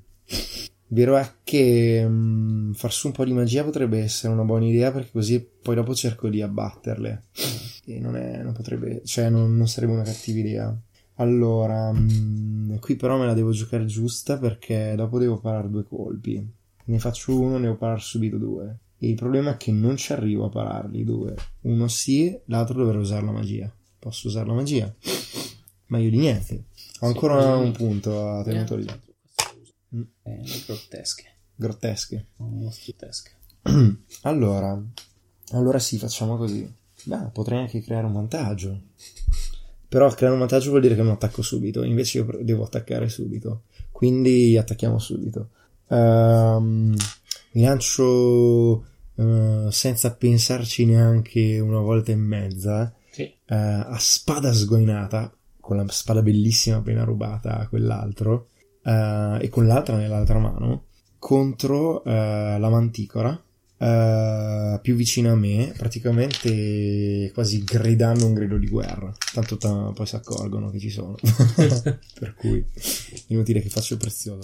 Vero 0.93 1.17
è 1.17 1.31
che 1.45 2.05
mm, 2.07 2.73
far 2.73 2.93
su 2.93 3.07
un 3.09 3.13
po' 3.13 3.25
di 3.25 3.33
magia 3.33 3.65
potrebbe 3.65 3.99
essere 3.99 4.33
una 4.33 4.45
buona 4.45 4.67
idea 4.67 4.91
perché 4.91 5.11
così 5.13 5.47
poi 5.63 5.75
dopo 5.75 5.95
cerco 5.95 6.29
di 6.29 6.43
abbatterle. 6.43 7.23
E 7.87 8.01
non, 8.01 8.17
è, 8.17 8.43
non 8.43 8.53
potrebbe, 8.53 9.03
cioè 9.05 9.31
non, 9.31 9.57
non 9.57 9.69
sarebbe 9.69 9.93
una 9.93 10.03
cattiva 10.03 10.39
idea. 10.39 10.81
Allora, 11.21 11.93
mm, 11.93 12.77
qui 12.77 12.97
però 12.97 13.19
me 13.19 13.27
la 13.27 13.35
devo 13.35 13.51
giocare 13.51 13.85
giusta 13.85 14.39
perché 14.39 14.95
dopo 14.97 15.19
devo 15.19 15.39
parare 15.39 15.69
due 15.69 15.85
colpi. 15.85 16.45
Ne 16.85 16.99
faccio 16.99 17.39
uno, 17.39 17.57
ne 17.57 17.65
devo 17.65 17.77
parare 17.77 18.01
subito 18.01 18.39
due. 18.39 18.79
E 18.99 19.09
il 19.09 19.17
problema 19.17 19.53
è 19.53 19.57
che 19.57 19.71
non 19.71 19.97
ci 19.97 20.13
arrivo 20.13 20.47
a 20.47 20.49
pararli 20.49 21.05
due. 21.05 21.35
Uno 21.63 21.89
sì, 21.89 22.37
l'altro 22.47 22.83
dovrò 22.83 22.99
usare 22.99 23.25
la 23.25 23.33
magia. 23.33 23.71
Posso 23.99 24.29
usare 24.29 24.47
la 24.47 24.55
magia? 24.55 24.95
Meglio 25.87 26.11
di 26.11 26.19
niente. 26.19 26.65
Ho 27.01 27.07
ancora 27.07 27.55
un 27.57 27.73
punto 27.73 28.29
a 28.29 28.43
tenuto 28.43 28.77
lì. 28.77 28.87
Mm. 29.97 30.03
Eh, 30.23 30.43
grottesche. 30.67 31.25
Grottesche. 31.55 32.27
Mostruesche. 32.37 33.31
Allora, 34.23 34.83
allora 35.53 35.79
sì, 35.79 35.99
facciamo 35.99 36.39
così. 36.39 36.71
Beh, 37.05 37.29
potrei 37.33 37.59
anche 37.59 37.83
creare 37.83 38.07
un 38.07 38.13
vantaggio. 38.13 38.81
Però 39.91 40.09
creare 40.13 40.35
un 40.35 40.41
vantaggio 40.41 40.71
vuol 40.71 40.83
dire 40.83 40.95
che 40.95 41.03
non 41.03 41.11
attacco 41.11 41.43
subito, 41.43 41.83
invece 41.83 42.19
io 42.19 42.39
devo 42.43 42.63
attaccare 42.63 43.09
subito. 43.09 43.63
Quindi 43.91 44.57
attacchiamo 44.57 45.01
subito. 45.01 45.49
Ehm, 45.89 46.95
mi 47.53 47.63
lancio 47.63 48.85
eh, 49.17 49.67
senza 49.71 50.15
pensarci 50.15 50.87
neanche 50.87 51.59
una 51.59 51.81
volta 51.81 52.13
e 52.13 52.17
mezza 52.17 52.95
Sì. 53.11 53.23
eh, 53.23 53.35
a 53.55 53.97
spada 53.99 54.53
sgoinata, 54.53 55.35
con 55.59 55.77
la 55.77 55.85
spada 55.89 56.23
bellissima 56.23 56.77
appena 56.77 57.03
rubata 57.03 57.59
a 57.59 57.67
quell'altro, 57.67 58.47
eh, 58.85 59.39
e 59.41 59.49
con 59.49 59.67
l'altra 59.67 59.97
nell'altra 59.97 60.39
mano, 60.39 60.85
contro 61.19 62.03
la 62.05 62.69
manticora, 62.71 63.39
eh, 63.83 64.79
più 64.83 64.95
vicina 64.95 65.33
a 65.33 65.37
me, 65.37 65.73
praticamente 65.75 67.31
quasi 67.33 67.65
gridando 67.65 68.27
un 68.27 68.35
grido 68.35 68.59
di 68.59 68.69
guerra. 68.69 69.11
Tanto 69.33 69.57
ta- 69.57 69.91
poi 69.95 70.07
si 70.07 70.17
accorgono 70.17 70.71
che 70.71 70.79
ci 70.79 70.91
sono. 70.91 71.15
per 72.19 72.35
cui 72.37 72.63
inutile 73.29 73.61
che 73.63 73.71
faccio 73.71 73.95
il 73.95 74.01
prezioso. 74.01 74.41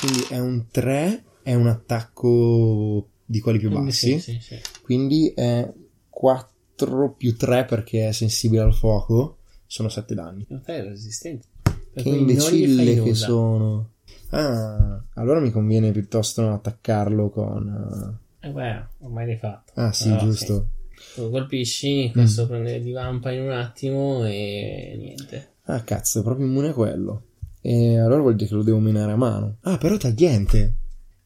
Quindi 0.00 0.26
è 0.30 0.40
un 0.40 0.66
3, 0.68 1.24
è 1.42 1.54
un 1.54 1.68
attacco 1.68 3.08
di 3.24 3.38
quelli 3.38 3.58
più 3.58 3.68
Quindi 3.68 3.86
bassi. 3.86 4.18
Sì, 4.18 4.32
sì, 4.32 4.40
sì. 4.40 4.60
Quindi 4.82 5.32
è 5.32 5.72
4 6.08 7.12
più 7.12 7.36
3 7.36 7.64
perché 7.66 8.08
è 8.08 8.12
sensibile 8.12 8.62
al 8.62 8.74
fuoco. 8.74 9.38
Sono 9.64 9.88
7 9.88 10.12
danni. 10.12 10.44
È 10.64 10.82
resistente. 10.82 11.46
Per 11.62 12.02
Che 12.02 12.08
imbecille 12.08 13.00
che 13.00 13.14
sono. 13.14 13.90
Ah, 14.30 15.00
allora 15.14 15.38
mi 15.38 15.52
conviene 15.52 15.92
piuttosto 15.92 16.42
non 16.42 16.52
attaccarlo 16.52 17.30
con. 17.30 18.18
Eh 18.44 18.50
beh, 18.50 18.86
ormai 19.00 19.26
l'hai 19.26 19.36
fatto. 19.36 19.72
Ah, 19.76 19.92
sì, 19.92 20.08
Allora, 20.08 20.24
giusto. 20.24 20.66
sì. 21.14 21.20
Lo 21.20 21.30
colpisci, 21.30 22.10
questo 22.12 22.46
prende 22.46 22.80
di 22.80 22.90
vampa 22.92 23.30
in 23.32 23.42
un 23.42 23.50
attimo 23.52 24.24
e 24.24 24.94
niente. 24.98 25.54
Ah, 25.64 25.80
cazzo, 25.82 26.20
è 26.20 26.22
proprio 26.22 26.46
immune 26.46 26.68
a 26.68 26.72
quello. 26.72 27.26
E 27.60 27.98
allora 27.98 28.20
vuol 28.20 28.34
dire 28.34 28.48
che 28.48 28.54
lo 28.54 28.62
devo 28.64 28.78
minare 28.78 29.12
a 29.12 29.16
mano. 29.16 29.58
Ah, 29.62 29.78
però 29.78 29.94
è 29.94 29.98
tagliente. 29.98 30.74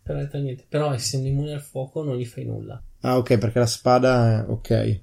Però, 0.02 0.18
è 0.18 0.38
niente. 0.38 0.66
Però 0.68 0.92
essendo 0.92 1.26
immune 1.28 1.54
al 1.54 1.62
fuoco 1.62 2.02
non 2.02 2.16
gli 2.16 2.26
fai 2.26 2.44
nulla. 2.44 2.82
Ah, 3.00 3.16
ok, 3.16 3.38
perché 3.38 3.58
la 3.58 3.66
spada 3.66 4.44
è. 4.44 4.50
Ok. 4.50 5.00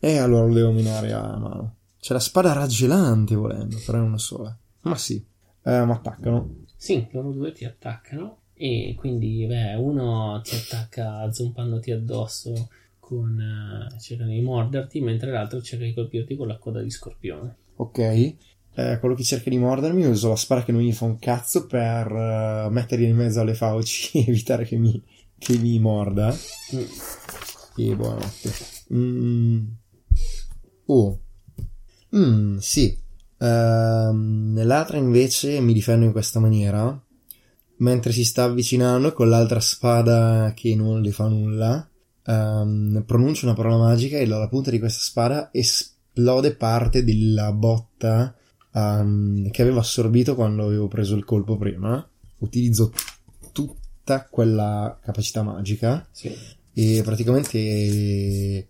E 0.00 0.18
allora 0.18 0.46
lo 0.46 0.54
devo 0.54 0.72
minare 0.72 1.12
a 1.12 1.36
mano. 1.36 1.76
C'è 2.00 2.12
la 2.14 2.20
spada 2.20 2.52
raggelante 2.52 3.34
volendo, 3.34 3.76
però 3.86 3.98
è 3.98 4.02
una 4.02 4.18
sola. 4.18 4.56
Ma 4.82 4.96
sì. 4.96 5.24
Eh, 5.62 5.84
ma 5.84 5.94
attaccano. 5.94 6.64
Sì, 6.76 7.06
loro 7.12 7.30
due 7.32 7.52
ti 7.52 7.64
attaccano 7.64 8.38
e 8.58 8.94
quindi 8.96 9.46
beh, 9.46 9.74
uno 9.74 10.40
ti 10.42 10.54
attacca 10.54 11.30
zompandoti 11.32 11.92
addosso 11.92 12.68
con 12.98 13.40
eh, 13.40 13.98
cercando 14.00 14.32
di 14.32 14.40
morderti, 14.40 15.00
mentre 15.00 15.30
l'altro 15.30 15.62
cerca 15.62 15.84
di 15.84 15.94
colpirti 15.94 16.36
con 16.36 16.48
la 16.48 16.58
coda 16.58 16.82
di 16.82 16.90
scorpione. 16.90 17.56
Ok. 17.76 17.98
Eh, 17.98 18.98
quello 19.00 19.14
che 19.14 19.22
cerca 19.22 19.48
di 19.48 19.58
mordermi 19.58 20.04
uso 20.04 20.28
la 20.28 20.36
spada 20.36 20.62
che 20.62 20.72
non 20.72 20.82
gli 20.82 20.92
fa 20.92 21.06
un 21.06 21.18
cazzo 21.18 21.66
per 21.66 22.06
eh, 22.06 22.68
mettergli 22.70 23.04
in 23.04 23.16
mezzo 23.16 23.40
alle 23.40 23.54
fauci 23.54 24.18
e 24.18 24.24
evitare 24.28 24.64
che 24.64 24.76
mi, 24.76 25.02
che 25.38 25.56
mi 25.56 25.78
morda. 25.78 26.34
Mm. 26.74 26.84
E 27.76 27.96
buonanotte. 27.96 28.52
Mm. 28.92 29.66
Oh. 30.86 31.20
Mm, 32.14 32.58
sì. 32.58 32.96
Ehm, 33.38 34.52
nell'altra 34.52 34.96
invece 34.96 35.60
mi 35.60 35.72
difendo 35.72 36.04
in 36.04 36.12
questa 36.12 36.40
maniera. 36.40 37.02
Mentre 37.78 38.12
si 38.12 38.24
sta 38.24 38.44
avvicinando 38.44 39.12
con 39.12 39.28
l'altra 39.28 39.60
spada 39.60 40.52
che 40.54 40.74
non 40.74 41.00
le 41.00 41.12
fa 41.12 41.28
nulla. 41.28 41.88
ehm, 42.26 43.04
pronuncio 43.06 43.46
una 43.46 43.54
parola 43.54 43.76
magica 43.78 44.18
e 44.18 44.26
dalla 44.26 44.48
punta 44.48 44.70
di 44.70 44.78
questa 44.78 45.00
spada 45.02 45.48
esplode 45.52 46.54
parte 46.56 47.02
della 47.04 47.52
botta 47.52 48.34
ehm, 48.74 49.50
che 49.50 49.62
avevo 49.62 49.78
assorbito 49.78 50.34
quando 50.34 50.64
avevo 50.66 50.88
preso 50.88 51.14
il 51.16 51.24
colpo 51.24 51.56
prima. 51.56 52.06
Utilizzo 52.38 52.92
tutta 53.52 54.26
quella 54.30 54.98
capacità 55.02 55.42
magica 55.42 56.06
Sì. 56.12 56.34
e 56.74 57.00
praticamente 57.04 57.58
eh, 57.58 58.68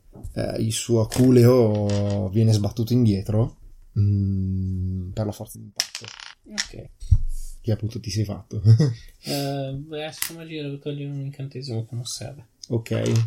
il 0.59 0.73
suo 0.73 1.00
aculeo 1.03 2.29
viene 2.29 2.53
sbattuto 2.53 2.93
indietro 2.93 3.57
mm, 3.99 5.11
per 5.11 5.27
la 5.27 5.33
forza 5.33 5.59
d'impatto 5.59 6.05
Ok. 6.50 6.88
Che 7.69 7.75
appunto 7.75 8.01
ti 8.01 8.11
sei 8.11 8.25
fatto. 8.25 8.63
Eh, 9.21 9.75
beh, 9.75 10.05
adesso 10.05 10.33
magia 10.33 10.63
devo 10.63 10.79
togliere 10.79 11.11
un 11.11 11.21
incantesimo 11.21 11.85
che 11.85 11.95
non 11.95 12.05
serve. 12.05 12.47
ok. 12.69 13.27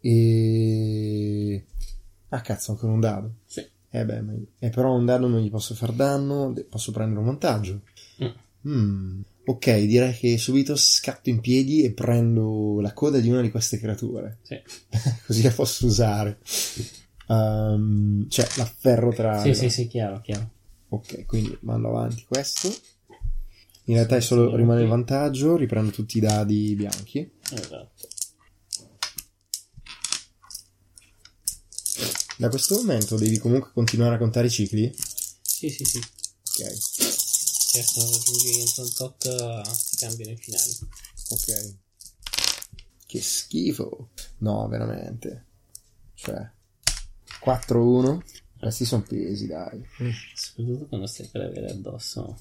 E... 0.00 1.64
Ah 2.30 2.40
cazzo, 2.40 2.72
ancora 2.72 2.92
un 2.92 3.00
dado. 3.00 3.34
Sì. 3.46 3.64
Eh 3.90 4.04
beh, 4.04 4.20
ma... 4.22 4.32
eh, 4.58 4.70
però 4.70 4.92
un 4.92 5.04
dado 5.04 5.28
non 5.28 5.40
gli 5.40 5.50
posso 5.50 5.74
far 5.74 5.92
danno, 5.92 6.52
posso 6.68 6.90
prendere 6.90 7.20
un 7.20 7.26
vantaggio. 7.26 7.82
Mm. 8.22 8.68
Mm. 8.68 9.20
Ok, 9.44 9.78
direi 9.84 10.14
che 10.14 10.36
subito 10.38 10.74
scatto 10.74 11.28
in 11.28 11.40
piedi 11.40 11.84
e 11.84 11.92
prendo 11.92 12.80
la 12.80 12.92
coda 12.92 13.20
di 13.20 13.28
una 13.28 13.42
di 13.42 13.50
queste 13.50 13.78
creature. 13.78 14.38
Sì. 14.42 14.60
Così 15.26 15.42
la 15.42 15.50
posso 15.50 15.86
usare. 15.86 16.38
Um, 17.28 18.28
cioè, 18.28 18.46
l'afferro 18.56 19.12
tra... 19.12 19.40
Sì, 19.40 19.54
sì, 19.54 19.70
sì, 19.70 19.86
chiaro, 19.86 20.20
chiaro. 20.20 20.50
Ok, 20.94 21.26
quindi 21.26 21.56
mando 21.62 21.88
avanti 21.88 22.24
questo. 22.26 22.68
In 23.86 23.94
realtà 23.94 24.16
è 24.16 24.20
solo 24.20 24.54
rimane 24.54 24.82
il 24.82 24.88
vantaggio, 24.88 25.56
riprendo 25.56 25.90
tutti 25.90 26.18
i 26.18 26.20
dadi 26.20 26.74
bianchi. 26.74 27.30
Esatto. 27.50 28.08
Da 32.36 32.48
questo 32.48 32.76
momento 32.76 33.16
devi 33.16 33.38
comunque 33.38 33.70
continuare 33.72 34.14
a 34.14 34.18
contare 34.18 34.46
i 34.46 34.50
cicli? 34.50 34.92
Sì, 35.42 35.68
sì, 35.68 35.84
sì. 35.84 35.98
Ok, 35.98 36.76
se 36.76 37.84
non 37.96 38.10
raggiungi 38.10 38.60
entro 38.60 38.82
un 38.82 38.92
tot 38.94 39.24
eh, 39.26 39.62
ti 39.90 39.96
cambiano 39.96 40.32
i 40.32 40.36
finali. 40.36 40.78
ok. 41.28 41.76
Che 43.06 43.20
schifo. 43.20 44.10
No, 44.38 44.66
veramente. 44.68 45.46
Cioè, 46.14 46.50
4-1. 47.44 48.20
Questi 48.64 48.84
sono 48.84 49.02
pesi, 49.02 49.46
dai. 49.46 49.82
Soprattutto 50.34 50.86
quando 50.86 51.06
stai 51.06 51.28
per 51.30 51.42
avere 51.42 51.70
addosso. 51.70 52.36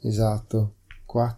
Esatto. 0.00 0.74
Qua... 1.04 1.36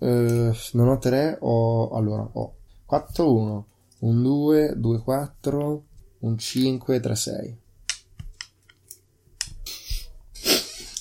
eh, 0.00 0.56
non 0.72 0.88
ho 0.88 0.98
3, 0.98 1.38
ho... 1.40 1.90
Allora, 1.90 2.22
ho 2.32 2.56
4-1, 2.90 3.62
un 4.00 4.22
2, 4.22 4.74
2-4, 4.76 5.80
un 6.20 6.38
5, 6.38 7.00
3-6. 7.00 7.56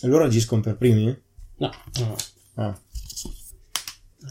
E 0.01 0.07
loro 0.07 0.25
agiscono 0.25 0.61
per 0.61 0.77
primi? 0.77 1.05
No, 1.05 1.71
no, 1.99 2.05
no. 2.07 2.15
Ah, 2.55 2.79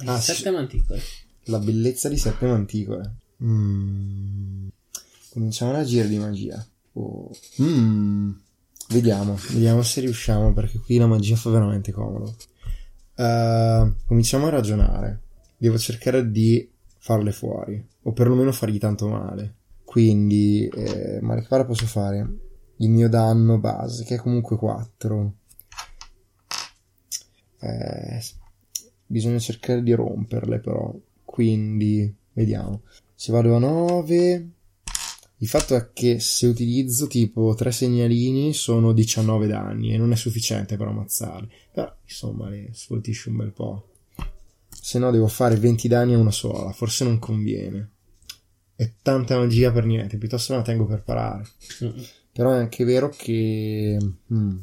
Ah. 0.04 0.20
Sette 0.20 0.50
manticole. 0.50 1.00
la 1.44 1.58
bellezza 1.58 2.08
di 2.10 2.18
sette 2.18 2.46
manticole. 2.46 3.16
Mm. 3.42 4.68
Cominciamo 5.30 5.72
a 5.72 5.78
agire 5.78 6.06
di 6.08 6.18
magia. 6.18 6.64
Oh. 6.98 7.30
Mm. 7.60 8.30
Vediamo, 8.88 9.36
vediamo 9.52 9.82
se 9.82 10.00
riusciamo, 10.00 10.52
perché 10.52 10.78
qui 10.78 10.96
la 10.96 11.06
magia 11.06 11.36
fa 11.36 11.50
veramente 11.50 11.92
comodo. 11.92 12.34
Eh, 13.14 13.92
cominciamo 14.06 14.46
a 14.46 14.50
ragionare. 14.50 15.20
Devo 15.58 15.76
cercare 15.76 16.30
di 16.30 16.70
farle 16.98 17.32
fuori, 17.32 17.84
o 18.02 18.12
perlomeno 18.12 18.52
fargli 18.52 18.78
tanto 18.78 19.08
male. 19.08 19.54
Quindi, 19.84 20.68
eh, 20.68 21.18
ma 21.20 21.34
che 21.34 21.46
cosa 21.46 21.64
posso 21.64 21.86
fare? 21.86 22.38
Il 22.76 22.90
mio 22.90 23.08
danno 23.08 23.58
base, 23.58 24.04
che 24.04 24.14
è 24.14 24.18
comunque 24.18 24.56
4. 24.56 25.34
Eh, 27.60 28.22
bisogna 29.06 29.38
cercare 29.38 29.82
di 29.82 29.92
romperle 29.92 30.60
però. 30.60 30.94
Quindi, 31.24 32.14
vediamo. 32.32 32.82
Se 33.14 33.32
vado 33.32 33.54
a 33.56 33.58
9, 33.58 34.50
il 35.38 35.48
fatto 35.48 35.74
è 35.74 35.90
che 35.92 36.18
se 36.18 36.46
utilizzo 36.46 37.06
tipo 37.08 37.54
3 37.54 37.70
segnalini 37.70 38.54
sono 38.54 38.92
19 38.92 39.46
danni 39.46 39.92
e 39.92 39.98
non 39.98 40.12
è 40.12 40.16
sufficiente 40.16 40.78
per 40.78 40.86
ammazzarli. 40.86 41.48
Però, 41.72 41.94
insomma, 42.02 42.48
le 42.48 42.70
sfoltisce 42.72 43.28
un 43.28 43.36
bel 43.36 43.52
po'. 43.52 43.88
Se 44.70 44.98
no 44.98 45.10
devo 45.10 45.28
fare 45.28 45.56
20 45.56 45.88
danni 45.88 46.14
a 46.14 46.18
una 46.18 46.30
sola, 46.30 46.72
forse 46.72 47.04
non 47.04 47.18
conviene. 47.18 47.90
È 48.74 48.90
tanta 49.02 49.36
magia 49.36 49.70
per 49.72 49.84
niente, 49.84 50.16
piuttosto 50.16 50.54
la 50.54 50.62
tengo 50.62 50.86
per 50.86 51.02
parare. 51.02 51.46
Però 52.32 52.52
è 52.52 52.56
anche 52.56 52.84
vero 52.84 53.10
che 53.10 53.98
mm, 54.32 54.58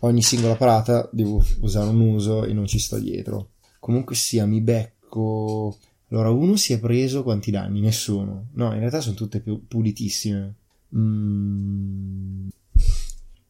ogni 0.00 0.22
singola 0.22 0.56
parata 0.56 1.08
devo 1.12 1.44
usare 1.60 1.88
un 1.88 2.00
uso 2.00 2.44
e 2.44 2.52
non 2.52 2.66
ci 2.66 2.80
sto 2.80 2.98
dietro. 2.98 3.50
Comunque 3.78 4.16
sia, 4.16 4.44
mi 4.44 4.60
becco. 4.60 5.76
Allora, 6.12 6.28
uno 6.28 6.56
si 6.56 6.74
è 6.74 6.78
preso 6.78 7.22
quanti 7.22 7.50
danni? 7.50 7.80
Nessuno. 7.80 8.48
No, 8.52 8.74
in 8.74 8.80
realtà 8.80 9.00
sono 9.00 9.14
tutte 9.14 9.40
più 9.40 9.66
pulitissime. 9.66 10.54
Mm. 10.94 12.48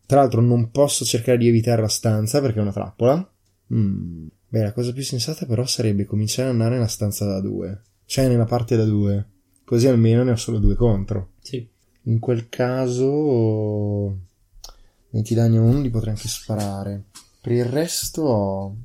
Tra 0.07 0.21
l'altro, 0.21 0.41
non 0.41 0.71
posso 0.71 1.05
cercare 1.05 1.39
di 1.39 1.49
evitare 1.49 1.83
la 1.83 1.89
stanza 1.89 2.41
perché 2.41 2.61
è 2.61 2.63
una 2.63 2.73
trappola. 2.73 3.33
Mm. 3.75 4.27
Beh, 4.49 4.63
la 4.63 4.73
cosa 4.73 4.93
più 4.93 5.03
sensata 5.03 5.45
però 5.45 5.67
sarebbe 5.67 6.05
cominciare 6.05 6.49
ad 6.49 6.55
andare 6.55 6.75
nella 6.75 6.87
stanza 6.87 7.25
da 7.25 7.41
due. 7.41 7.83
Cioè 8.05 8.29
nella 8.29 8.45
parte 8.45 8.77
da 8.77 8.85
due. 8.85 9.27
Così 9.65 9.89
almeno 9.89 10.23
ne 10.23 10.31
ho 10.31 10.37
solo 10.37 10.59
due 10.59 10.77
contro. 10.77 11.31
Sì. 11.41 11.69
In 12.03 12.21
quel 12.21 12.49
caso 12.49 14.19
20 15.11 15.35
danni 15.35 15.57
a 15.57 15.63
uno 15.63 15.81
li 15.81 15.91
potrei 15.91 16.15
anche 16.15 16.29
sparare. 16.29 17.07
Per 17.41 17.51
il 17.51 17.65
resto 17.65 18.77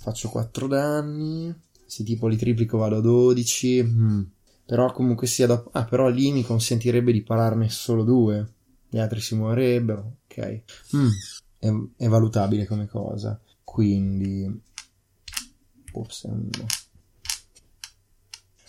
faccio 0.00 0.30
4 0.30 0.66
danni. 0.66 1.54
Se 1.90 2.04
tipo 2.04 2.28
li 2.28 2.36
triplico 2.36 2.78
vado 2.78 2.98
a 2.98 3.00
12. 3.00 3.82
mm. 3.82 4.22
Però 4.64 4.92
comunque 4.92 5.26
sia 5.26 5.48
dopo... 5.48 5.70
Ah, 5.72 5.84
però 5.84 6.08
lì 6.08 6.30
mi 6.30 6.44
consentirebbe 6.44 7.10
di 7.10 7.22
pararne 7.22 7.68
solo 7.68 8.04
due. 8.04 8.48
Gli 8.88 8.98
altri 8.98 9.20
si 9.20 9.34
muoverebbero. 9.34 10.18
Ok. 10.24 10.62
Mm. 10.94 11.08
È, 11.58 11.68
è 11.96 12.06
valutabile 12.06 12.64
come 12.66 12.86
cosa. 12.86 13.40
Quindi... 13.64 14.62
Forse. 15.86 16.30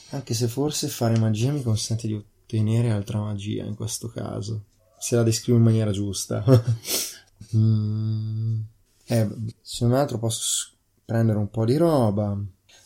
Anche 0.09 0.33
se 0.33 0.47
forse 0.47 0.87
fare 0.87 1.19
magia 1.19 1.51
mi 1.51 1.61
consente 1.61 2.07
di 2.07 2.15
ottenere 2.15 2.89
altra 2.89 3.19
magia 3.19 3.65
in 3.65 3.75
questo 3.75 4.07
caso. 4.07 4.63
Se 4.97 5.15
la 5.15 5.21
descrivo 5.21 5.59
in 5.59 5.63
maniera 5.65 5.91
giusta. 5.91 6.43
Mm. 7.55 8.61
Eh, 9.07 9.29
se 9.61 9.85
non 9.85 9.95
altro 9.95 10.19
posso 10.19 10.69
prendere 11.03 11.37
un 11.37 11.49
po' 11.49 11.65
di 11.65 11.75
roba. 11.75 12.39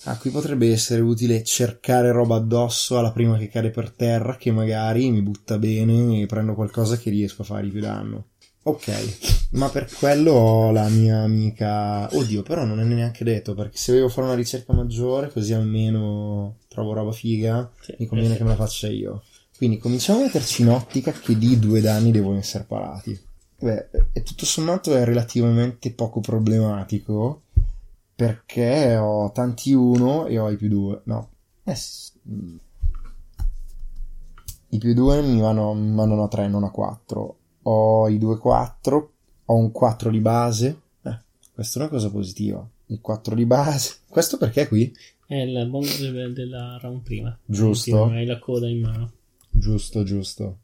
Ah, 0.08 0.18
qui 0.18 0.30
potrebbe 0.30 0.72
essere 0.72 1.02
utile 1.02 1.44
cercare 1.44 2.12
roba 2.12 2.36
addosso 2.36 2.98
alla 2.98 3.12
prima 3.12 3.38
che 3.38 3.48
cade 3.48 3.72
per 3.72 3.90
terra, 3.92 4.38
che 4.38 4.52
magari 4.52 5.10
mi 5.10 5.22
butta 5.24 5.58
bene 5.58 6.22
e 6.22 6.26
prendo 6.28 6.54
qualcosa 6.54 6.98
che 6.98 7.10
riesco 7.10 7.42
a 7.42 7.46
fargli 7.46 7.72
più 7.72 7.82
danno. 7.82 8.28
Ok, 8.68 9.50
ma 9.52 9.70
per 9.70 9.88
quello 9.92 10.32
ho 10.32 10.72
la 10.72 10.88
mia 10.90 11.22
amica. 11.22 12.08
Oddio, 12.12 12.44
però 12.44 12.66
non 12.66 12.80
è 12.80 12.84
neanche 12.84 13.24
detto 13.24 13.54
perché 13.54 13.78
se 13.78 13.94
devo 13.94 14.10
fare 14.10 14.28
una 14.28 14.36
ricerca 14.36 14.74
maggiore, 14.74 15.32
così 15.32 15.54
almeno 15.54 16.58
trovo 16.68 16.94
roba 16.94 17.12
figa, 17.12 17.72
Sì, 17.82 17.96
mi 18.00 18.06
conviene 18.08 18.34
sì. 18.34 18.38
che 18.40 18.44
me 18.44 18.50
la 18.52 18.56
faccia 18.56 18.88
io. 18.88 19.24
Quindi 19.58 19.78
cominciamo 19.78 20.20
a 20.20 20.24
metterci 20.24 20.64
in 20.64 20.70
ottica 20.70 21.12
che 21.12 21.38
di 21.38 21.58
due 21.58 21.82
danni 21.82 22.12
devono 22.12 22.38
essere 22.38 22.66
parati. 22.66 23.20
Beh, 23.58 23.88
tutto 24.24 24.46
sommato 24.46 24.96
è 24.96 25.04
relativamente 25.06 25.92
poco 25.94 26.20
problematico 26.20 27.44
perché 28.16 28.96
ho 28.96 29.32
tanti 29.32 29.74
1 29.74 30.28
e 30.28 30.40
ho 30.40 30.50
i 30.50 30.56
più 30.56 30.70
2. 30.70 31.02
No, 31.06 31.30
eh, 31.64 31.78
mm. 32.30 32.56
i 34.70 34.78
più 34.78 34.94
2 34.94 35.22
mi 35.22 35.42
vanno, 35.42 35.74
mi 35.74 35.92
mandano 35.92 36.24
a 36.24 36.28
3, 36.28 36.48
non 36.48 36.64
a 36.64 36.72
4. 36.72 37.38
Ho 37.64 38.08
i 38.08 38.18
2 38.18 38.38
4, 38.38 39.12
ho 39.46 39.56
un 39.56 39.72
4 39.72 40.10
di 40.10 40.20
base. 40.20 40.82
Eh, 41.04 41.20
questa 41.54 41.80
è 41.80 41.82
una 41.82 41.92
cosa 41.92 42.10
positiva. 42.10 42.66
Il 42.88 43.02
4 43.02 43.36
di 43.36 43.46
base. 43.46 43.96
Questo 44.08 44.38
perché 44.38 44.68
qui? 44.68 44.94
È 45.28 45.36
il 45.36 45.68
bonus 45.70 46.00
del- 46.00 46.34
della 46.34 46.78
round 46.80 47.02
prima. 47.02 47.38
Giusto. 47.44 48.06
Hai 48.06 48.26
la 48.26 48.40
coda 48.40 48.70
in 48.70 48.82
mano. 48.82 49.12
Giusto, 49.50 50.04
giusto. 50.04 50.58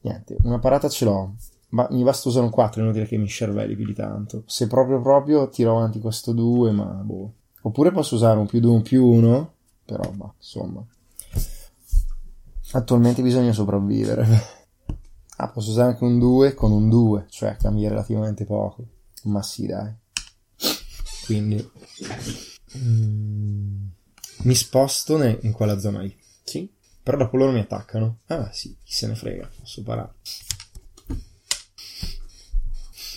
Niente, 0.00 0.36
una 0.42 0.58
parata 0.58 0.88
ce 0.88 1.04
l'ho. 1.04 1.34
Ma 1.70 1.86
mi 1.90 2.02
basta 2.02 2.28
usare 2.28 2.46
un 2.46 2.50
4, 2.50 2.80
è 2.80 2.84
inutile 2.84 3.06
che 3.06 3.18
mi 3.18 3.26
scervelli 3.26 3.76
più 3.76 3.84
di 3.84 3.94
tanto. 3.94 4.42
Se 4.46 4.66
proprio 4.66 5.00
proprio 5.02 5.48
tiro 5.48 5.76
avanti 5.76 6.00
questo 6.00 6.32
2, 6.32 6.70
ma 6.72 6.84
boh. 6.84 7.32
Oppure 7.62 7.90
posso 7.92 8.14
usare 8.14 8.38
un 8.38 8.46
più 8.46 8.60
2, 8.60 8.70
un 8.70 8.82
più 8.82 9.06
1. 9.06 9.52
Però, 9.84 10.10
ma, 10.16 10.32
insomma. 10.36 10.84
Attualmente 12.72 13.22
bisogna 13.22 13.52
sopravvivere. 13.52 14.56
Ah, 15.40 15.50
posso 15.50 15.70
usare 15.70 15.90
anche 15.92 16.02
un 16.02 16.18
2 16.18 16.54
con 16.54 16.72
un 16.72 16.88
2, 16.88 17.26
cioè 17.28 17.56
cambia 17.56 17.88
relativamente 17.88 18.44
poco. 18.44 18.84
Ma 19.26 19.40
sì, 19.40 19.66
dai. 19.66 19.94
Quindi... 21.24 21.70
mm, 22.76 23.86
mi 24.42 24.54
sposto 24.56 25.16
ne- 25.16 25.38
in 25.42 25.52
quella 25.52 25.78
zona 25.78 26.00
lì. 26.00 26.12
Sì. 26.42 26.68
Però 27.00 27.16
dopo 27.16 27.36
loro 27.36 27.52
mi 27.52 27.60
attaccano. 27.60 28.18
Ah, 28.26 28.50
sì, 28.52 28.76
chi 28.82 28.92
se 28.92 29.06
ne 29.06 29.14
frega, 29.14 29.48
posso 29.60 29.84
parare. 29.84 30.14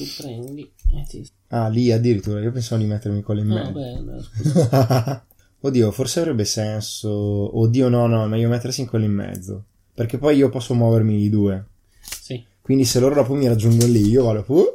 Tu 0.04 0.22
prendi 0.24 0.62
e 0.96 1.06
ti... 1.08 1.30
Ah, 1.50 1.68
lì 1.68 1.92
addirittura, 1.92 2.40
io 2.42 2.52
pensavo 2.52 2.82
di 2.82 2.88
mettermi 2.88 3.22
quello 3.22 3.42
in 3.42 3.48
No, 3.48 3.56
mezzo. 3.56 3.72
beh, 3.72 4.00
no, 4.00 4.22
scusa. 4.24 5.26
Oddio, 5.64 5.92
forse 5.92 6.20
avrebbe 6.22 6.46
senso. 6.46 7.10
Oddio, 7.10 7.90
no, 7.90 8.08
no, 8.08 8.24
è 8.24 8.28
meglio 8.28 8.50
mettersi 8.50 8.82
in 8.82 8.88
quello 8.88 9.06
in 9.06 9.12
mezzo. 9.14 9.66
Perché 9.94 10.18
poi 10.18 10.38
io 10.38 10.50
posso 10.50 10.74
muovermi 10.74 11.18
di 11.18 11.30
due. 11.30 11.66
Sì. 12.00 12.44
Quindi 12.62 12.86
se 12.86 13.00
loro 13.00 13.14
dopo 13.16 13.34
mi 13.34 13.48
raggiungono 13.48 13.92
lì, 13.92 14.08
io 14.08 14.24
vado. 14.24 14.44
Uh, 14.48 14.66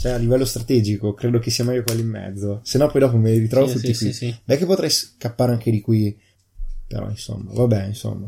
cioè, 0.00 0.12
a 0.12 0.16
livello 0.16 0.44
strategico, 0.44 1.14
credo 1.14 1.38
che 1.38 1.50
sia 1.50 1.64
meglio 1.64 1.82
quello 1.84 2.00
in 2.00 2.08
mezzo. 2.08 2.60
Se 2.64 2.78
no, 2.78 2.88
poi 2.88 3.00
dopo 3.00 3.16
me 3.16 3.30
li 3.32 3.38
ritrovo 3.38 3.66
Sì, 3.68 3.74
tutti 3.74 3.94
sì, 3.94 4.04
qui. 4.04 4.12
sì, 4.12 4.26
sì. 4.26 4.36
Beh, 4.44 4.56
che 4.56 4.66
potrei 4.66 4.90
scappare 4.90 5.52
anche 5.52 5.70
di 5.70 5.80
qui. 5.80 6.18
Però, 6.86 7.08
insomma, 7.08 7.50
vabbè, 7.52 7.86
insomma. 7.86 8.26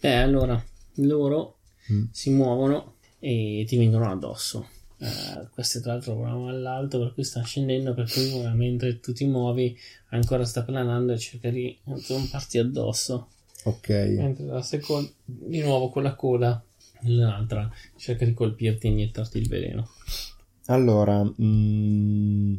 Eh, 0.00 0.12
allora, 0.12 0.62
loro 0.96 1.58
Mm. 1.92 2.04
si 2.12 2.30
muovono 2.30 2.94
e 3.18 3.64
ti 3.68 3.76
vengono 3.76 4.10
addosso. 4.10 4.68
Eh, 4.98 5.48
queste 5.52 5.80
tra 5.80 5.92
l'altro 5.92 6.14
volano 6.14 6.48
all'alto, 6.48 6.98
per 6.98 7.14
cui 7.14 7.24
stanno 7.24 7.46
scendendo, 7.46 7.94
per 7.94 8.10
cui 8.10 8.30
mentre 8.54 9.00
tu 9.00 9.12
ti 9.12 9.26
muovi 9.26 9.76
ancora 10.10 10.44
sta 10.44 10.62
planando 10.62 11.12
e 11.12 11.18
cerca 11.18 11.50
di 11.50 11.76
zomparti 12.00 12.58
addosso. 12.58 13.28
Ok. 13.64 13.88
Mentre 13.88 14.44
la 14.44 14.62
seconda, 14.62 15.10
di 15.24 15.60
nuovo 15.60 15.88
con 15.88 16.02
la 16.02 16.14
coda, 16.14 16.62
l'altra 17.02 17.70
cerca 17.96 18.24
di 18.24 18.34
colpirti 18.34 18.86
e 18.86 18.90
iniettarti 18.90 19.38
il 19.38 19.48
veleno. 19.48 19.88
Allora, 20.66 21.22
mm, 21.22 22.54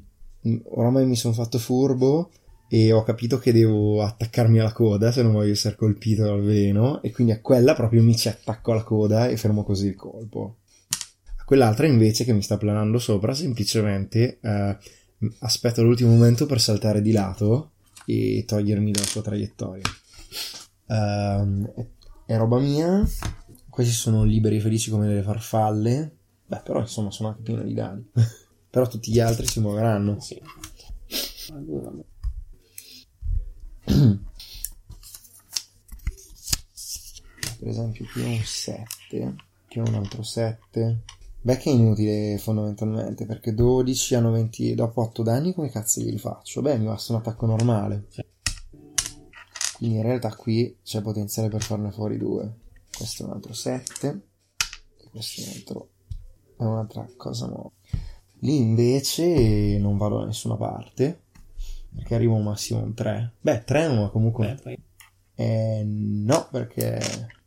oramai 0.65 1.06
mi 1.06 1.15
sono 1.15 1.34
fatto 1.34 1.58
furbo 1.58 2.32
e 2.67 2.91
ho 2.91 3.04
capito 3.04 3.38
che 3.38 3.52
devo 3.52 4.02
attaccarmi 4.02 4.60
alla 4.60 4.74
coda 4.74 5.12
se 5.12 5.21
non 5.21 5.34
voglio 5.34 5.52
essere 5.52 5.76
colpito 5.76 6.24
dal 6.24 6.41
veleno 6.41 7.02
e 7.02 7.12
quindi 7.12 7.34
a 7.34 7.39
quella 7.39 7.74
proprio 7.74 8.04
mi 8.04 8.15
ci 8.15 8.28
attacco 8.28 8.71
alla 8.71 8.84
coda 8.84 9.28
e 9.28 9.38
fermo 9.38 9.63
così 9.63 9.88
il 9.88 9.95
colpo. 9.95 10.58
Quell'altra 11.45 11.86
invece 11.86 12.23
che 12.23 12.34
mi 12.34 12.41
sta 12.41 12.58
planando 12.58 12.97
sopra 12.97 13.36
semplicemente 13.36 14.39
eh, 14.41 14.77
aspetto 15.39 15.84
l'ultimo 15.84 16.10
momento 16.10 16.47
per 16.47 16.60
saltare 16.60 17.01
di 17.03 17.12
lato 17.12 17.71
e 18.05 18.43
togliermi 18.47 18.91
dalla 18.91 19.05
sua 19.05 19.21
traiettoria. 19.21 19.84
Uh, 20.88 21.88
è 22.25 22.36
roba 22.36 22.58
mia, 22.60 23.08
questi 23.69 23.93
sono 23.93 24.23
liberi 24.23 24.58
e 24.58 24.60
felici 24.60 24.89
come 24.89 25.08
delle 25.08 25.21
farfalle, 25.21 26.15
beh 26.47 26.62
però 26.63 26.79
insomma 26.79 27.12
sono 27.12 27.29
anche 27.29 27.41
pieni 27.43 27.63
di 27.63 27.73
dadi, 27.73 28.03
però 28.69 28.88
tutti 28.88 29.12
gli 29.12 29.19
altri 29.19 29.45
si 29.45 29.60
muoveranno. 29.60 30.19
Sì. 30.19 30.41
Allora, 31.53 31.91
per 37.60 37.67
esempio 37.67 38.05
qui 38.12 38.23
ho 38.23 38.27
un 38.27 38.41
7 38.43 39.36
qui 39.67 39.79
ho 39.79 39.84
un 39.84 39.93
altro 39.93 40.23
7 40.23 41.03
beh 41.45 41.58
che 41.58 41.69
è 41.69 41.73
inutile 41.73 42.39
fondamentalmente 42.39 43.27
perché 43.27 43.53
12 43.53 44.15
hanno 44.15 44.31
20 44.31 44.73
dopo 44.73 45.01
8 45.01 45.21
danni 45.21 45.53
come 45.53 45.69
cazzo 45.69 45.99
li 45.99 46.10
rifaccio 46.10 46.63
beh 46.63 46.79
mi 46.79 46.86
basta 46.86 47.13
un 47.13 47.19
attacco 47.19 47.45
normale. 47.45 48.08
Quindi 49.77 49.97
in 49.97 50.03
realtà 50.03 50.34
qui 50.34 50.77
c'è 50.84 51.01
potenziale 51.01 51.49
per 51.49 51.62
farne 51.62 51.91
fuori 51.91 52.17
due. 52.17 52.51
Questo 52.97 53.23
è 53.23 53.25
un 53.27 53.34
altro 53.34 53.53
7 53.53 54.21
e 54.97 55.10
questo 55.12 55.41
è 55.41 55.43
un 55.43 55.51
altro 55.53 55.89
è 56.58 56.63
un'altra 56.63 57.08
cosa 57.15 57.45
nuova. 57.45 57.71
Lì 58.39 58.58
invece 58.58 59.77
non 59.77 59.97
vado 59.97 60.19
da 60.19 60.25
nessuna 60.25 60.55
parte 60.55 61.21
perché 61.93 62.15
arrivo 62.15 62.34
a 62.34 62.38
un 62.38 62.43
massimo 62.43 62.81
un 62.81 62.93
3 62.93 63.34
beh 63.39 63.63
3 63.63 63.88
non 63.88 63.99
ma 63.99 64.10
comunque 64.10 64.47
beh, 64.47 64.62
poi 64.62 64.84
eh, 65.36 65.84
no, 65.86 66.47
perché 66.49 66.99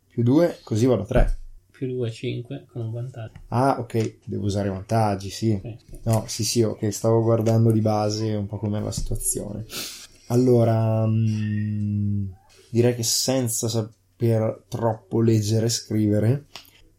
più 0.07 0.23
2, 0.23 0.59
così 0.63 0.85
vado 0.85 1.03
a 1.03 1.05
3. 1.05 1.38
Più 1.79 1.87
2, 1.87 2.11
5 2.11 2.65
con 2.69 2.81
un 2.81 2.91
vantaggio. 2.91 3.39
Ah, 3.47 3.77
ok, 3.79 4.17
devo 4.25 4.43
usare 4.43 4.67
vantaggi, 4.67 5.29
sì. 5.29 5.57
Sì, 5.63 5.77
sì. 5.77 5.99
No, 6.03 6.25
sì, 6.27 6.43
sì, 6.43 6.61
ok, 6.61 6.91
stavo 6.91 7.21
guardando 7.21 7.71
di 7.71 7.79
base 7.79 8.35
un 8.35 8.47
po' 8.47 8.57
com'è 8.57 8.81
la 8.81 8.91
situazione. 8.91 9.65
Allora, 10.27 11.05
mm, 11.07 12.25
direi 12.69 12.95
che 12.95 13.03
senza 13.03 13.69
saper 13.69 14.65
troppo 14.67 15.21
leggere 15.21 15.67
e 15.67 15.69
scrivere, 15.69 16.47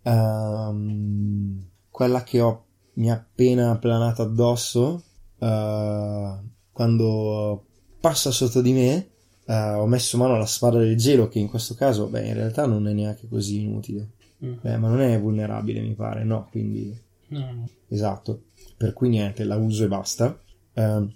ehm, 0.03 1.69
quella 1.91 2.23
che 2.23 2.41
ho 2.41 2.65
mi 2.95 3.11
ha 3.11 3.15
appena 3.15 3.77
planato 3.77 4.23
addosso, 4.23 5.03
eh, 5.39 6.39
quando 6.73 7.65
passa 8.01 8.31
sotto 8.31 8.63
di 8.63 8.73
me, 8.73 9.11
eh, 9.45 9.73
ho 9.75 9.87
messo 9.87 10.17
mano 10.17 10.37
alla 10.37 10.47
spada 10.47 10.79
del 10.79 10.97
gelo, 10.97 11.29
che 11.29 11.39
in 11.39 11.49
questo 11.51 11.75
caso, 11.75 12.07
beh, 12.07 12.27
in 12.27 12.35
realtà 12.35 12.65
non 12.65 12.89
è 12.89 12.93
neanche 12.95 13.29
così 13.29 13.61
inutile. 13.63 14.13
Mm. 14.45 14.53
Beh, 14.61 14.77
ma 14.79 14.89
non 14.89 15.01
è 15.01 15.19
vulnerabile, 15.21 15.81
mi 15.81 15.95
pare, 15.95 16.25
no, 16.25 16.49
quindi 16.51 16.97
No, 17.29 17.39
no. 17.53 17.69
esatto. 17.89 18.45
Per 18.77 18.93
cui 18.93 19.09
niente, 19.09 19.45
la 19.45 19.57
uso 19.57 19.85
e 19.85 19.89
basta. 19.89 20.39
Eh, 20.73 21.07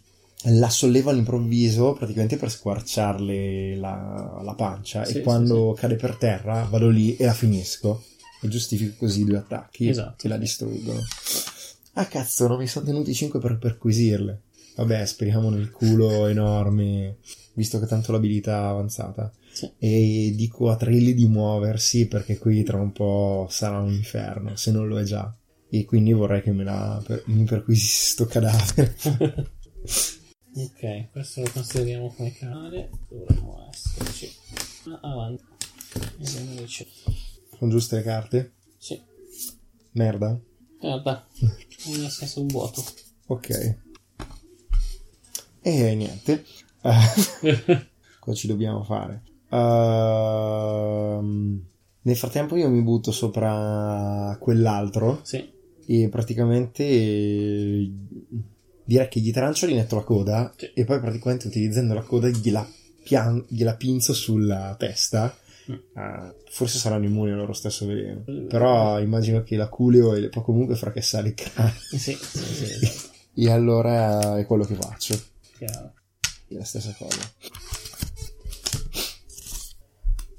la 0.46 0.68
sollevo 0.68 1.08
all'improvviso 1.08 1.94
praticamente 1.94 2.36
per 2.36 2.50
squarciarle 2.50 3.76
la, 3.76 4.40
la 4.44 4.54
pancia 4.54 5.02
Sì, 5.04 5.18
e 5.18 5.20
quando 5.22 5.72
sì, 5.74 5.80
cade 5.80 5.96
per 5.96 6.16
terra 6.16 6.64
vado 6.70 6.90
lì 6.90 7.16
e 7.16 7.24
la 7.24 7.32
finisco 7.32 8.02
e 8.42 8.48
giustifico 8.48 8.94
così 8.98 9.22
i 9.22 9.24
due 9.24 9.38
attacchi 9.38 9.88
Esatto, 9.88 10.26
e 10.26 10.28
la 10.28 10.36
distruggono. 10.36 11.00
Ah 11.94 12.06
cazzo, 12.06 12.46
non 12.46 12.58
mi 12.58 12.66
sono 12.66 12.84
tenuti 12.84 13.14
5 13.14 13.40
per 13.40 13.56
perquisirle. 13.56 14.40
Vabbè, 14.76 15.06
speriamo 15.06 15.48
nel 15.48 15.70
culo 15.70 16.26
enorme, 16.26 17.16
visto 17.54 17.78
che 17.78 17.86
tanto 17.86 18.12
l'abilità 18.12 18.64
è 18.64 18.68
avanzata. 18.70 19.32
Sì. 19.54 19.70
E 19.78 20.32
dico 20.34 20.68
a 20.68 20.76
Trilli 20.76 21.14
di 21.14 21.26
muoversi 21.28 22.08
perché 22.08 22.38
qui 22.38 22.64
tra 22.64 22.76
un 22.76 22.90
po' 22.90 23.46
sarà 23.48 23.78
un 23.78 23.92
inferno, 23.92 24.56
se 24.56 24.72
non 24.72 24.88
lo 24.88 24.98
è 24.98 25.04
già. 25.04 25.32
E 25.70 25.84
quindi 25.84 26.12
vorrei 26.12 26.42
che 26.42 26.50
me 26.52 26.64
la 26.64 27.00
per- 27.06 27.22
mi 27.26 27.44
perquisisse 27.44 28.10
sto 28.12 28.26
cadavere. 28.26 28.96
Ok, 30.56 31.10
questo 31.10 31.40
lo 31.40 31.50
consideriamo 31.52 32.14
come 32.14 32.32
canale. 32.32 32.88
Dovremmo 33.08 33.68
esserci. 33.72 34.30
Ah, 34.88 35.00
avanti. 35.10 35.42
Sono 37.58 37.70
giuste 37.72 37.96
le 37.96 38.02
carte? 38.02 38.52
Sì. 38.78 39.00
Merda. 39.94 40.38
Guarda, 40.78 41.26
nel 41.40 42.08
senso 42.08 42.40
un 42.40 42.46
vuoto. 42.46 42.84
Ok. 43.26 43.76
E 45.62 45.94
niente. 45.96 46.44
Cosa 48.20 48.36
ci 48.38 48.46
dobbiamo 48.46 48.84
fare? 48.84 49.22
Ehm, 50.34 51.62
nel 52.02 52.16
frattempo 52.16 52.56
io 52.56 52.68
mi 52.68 52.82
butto 52.82 53.10
sopra 53.12 54.36
quell'altro 54.40 55.20
Sì. 55.22 55.50
e 55.86 56.08
praticamente 56.10 56.84
eh, 56.84 57.90
direi 58.84 59.08
che 59.08 59.20
gli 59.20 59.32
trancioli 59.32 59.74
netto 59.74 59.96
la 59.96 60.02
coda 60.02 60.52
Sì. 60.56 60.70
e 60.74 60.84
poi 60.84 61.00
praticamente 61.00 61.46
utilizzando 61.46 61.94
la 61.94 62.02
coda 62.02 62.28
gliela, 62.28 62.66
pian- 63.02 63.44
gliela 63.48 63.74
pinzo 63.76 64.12
sulla 64.12 64.74
testa. 64.78 65.34
Eh, 65.66 66.34
forse 66.50 66.76
saranno 66.78 67.06
immuni 67.06 67.30
al 67.30 67.38
loro 67.38 67.54
stesso 67.54 67.86
veleno. 67.86 68.22
Però 68.48 69.00
immagino 69.00 69.42
che 69.42 69.56
la 69.56 69.68
culeo 69.68 70.12
e 70.14 70.20
le 70.20 70.28
può 70.28 70.42
comunque 70.42 70.74
fracassare 70.76 71.28
il 71.28 71.34
cranio. 71.34 71.72
Sì, 71.90 71.98
sì, 71.98 72.38
sì. 72.38 73.12
E 73.36 73.50
allora 73.50 74.38
è 74.38 74.46
quello 74.46 74.62
che 74.64 74.74
faccio. 74.76 75.18
Chiaro. 75.58 75.94
È 76.46 76.54
la 76.54 76.62
stessa 76.64 76.94
cosa. 76.96 77.18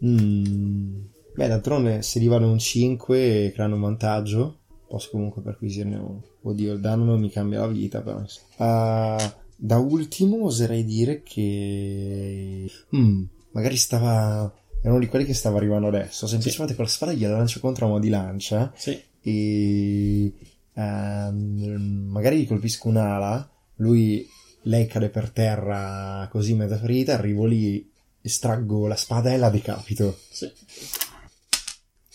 Mm. 0.06 1.04
Beh, 1.36 1.48
d'altronde 1.48 2.02
se 2.02 2.20
gli 2.20 2.28
vale 2.28 2.46
un 2.46 2.60
5 2.60 3.52
creano 3.54 3.76
un 3.76 3.82
vantaggio. 3.82 4.60
Posso 4.88 5.10
comunque 5.12 5.42
perquisirne 5.42 5.96
uno. 5.96 6.24
Oddio, 6.44 6.74
il 6.74 6.80
danno 6.80 7.04
non 7.04 7.20
mi 7.20 7.30
cambia 7.30 7.62
la 7.62 7.68
vita, 7.68 8.02
però. 8.02 8.24
Ah, 8.58 9.36
da 9.56 9.78
ultimo 9.78 10.46
oserei 10.46 10.86
dire 10.86 11.24
che... 11.24 12.70
Mm, 12.96 13.24
magari 13.52 13.76
stava... 13.78 14.54
Era 14.82 14.92
uno 14.94 15.00
di 15.00 15.08
quelli 15.08 15.26
che 15.26 15.34
stava 15.34 15.58
arrivando 15.58 15.88
adesso. 15.88 16.28
Semplicemente 16.28 16.76
con 16.76 16.86
la 16.86 16.92
spada 16.92 17.14
gliela 17.14 17.38
lancio 17.38 17.60
contro 17.60 17.88
a 17.88 17.90
mo' 17.90 18.00
di 18.00 18.10
lancia 18.10 18.72
Sì. 18.76 19.02
e 19.22 20.32
ehm, 20.76 22.08
magari 22.08 22.42
gli 22.42 22.48
colpisco 22.48 22.90
un'ala, 22.90 23.50
lui, 23.78 24.28
lei 24.64 24.86
cade 24.86 25.10
per 25.10 25.32
terra 25.32 26.28
così 26.32 26.54
mezza 26.54 26.78
ferita, 26.78 27.14
arrivo 27.14 27.46
lì, 27.46 27.92
estraggo 28.26 28.88
la 28.88 28.96
spada 28.96 29.32
e 29.32 29.38
la 29.38 29.50
decapito. 29.50 30.20
Sì. 30.30 30.52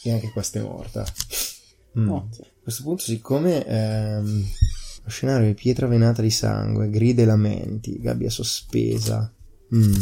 E 0.02 0.12
anche 0.12 0.30
questa 0.30 0.58
è 0.58 0.62
morta. 0.62 1.04
Mm. 1.98 2.10
A 2.10 2.26
questo 2.62 2.82
punto, 2.82 3.02
siccome 3.02 3.64
ehm, 3.66 4.46
lo 5.04 5.10
scenario 5.10 5.50
è 5.50 5.54
pietra 5.54 5.86
venata 5.86 6.22
di 6.22 6.30
sangue, 6.30 6.90
grida 6.90 7.22
e 7.22 7.26
lamenti, 7.26 7.98
gabbia 8.00 8.30
sospesa. 8.30 9.32
Mm. 9.74 9.94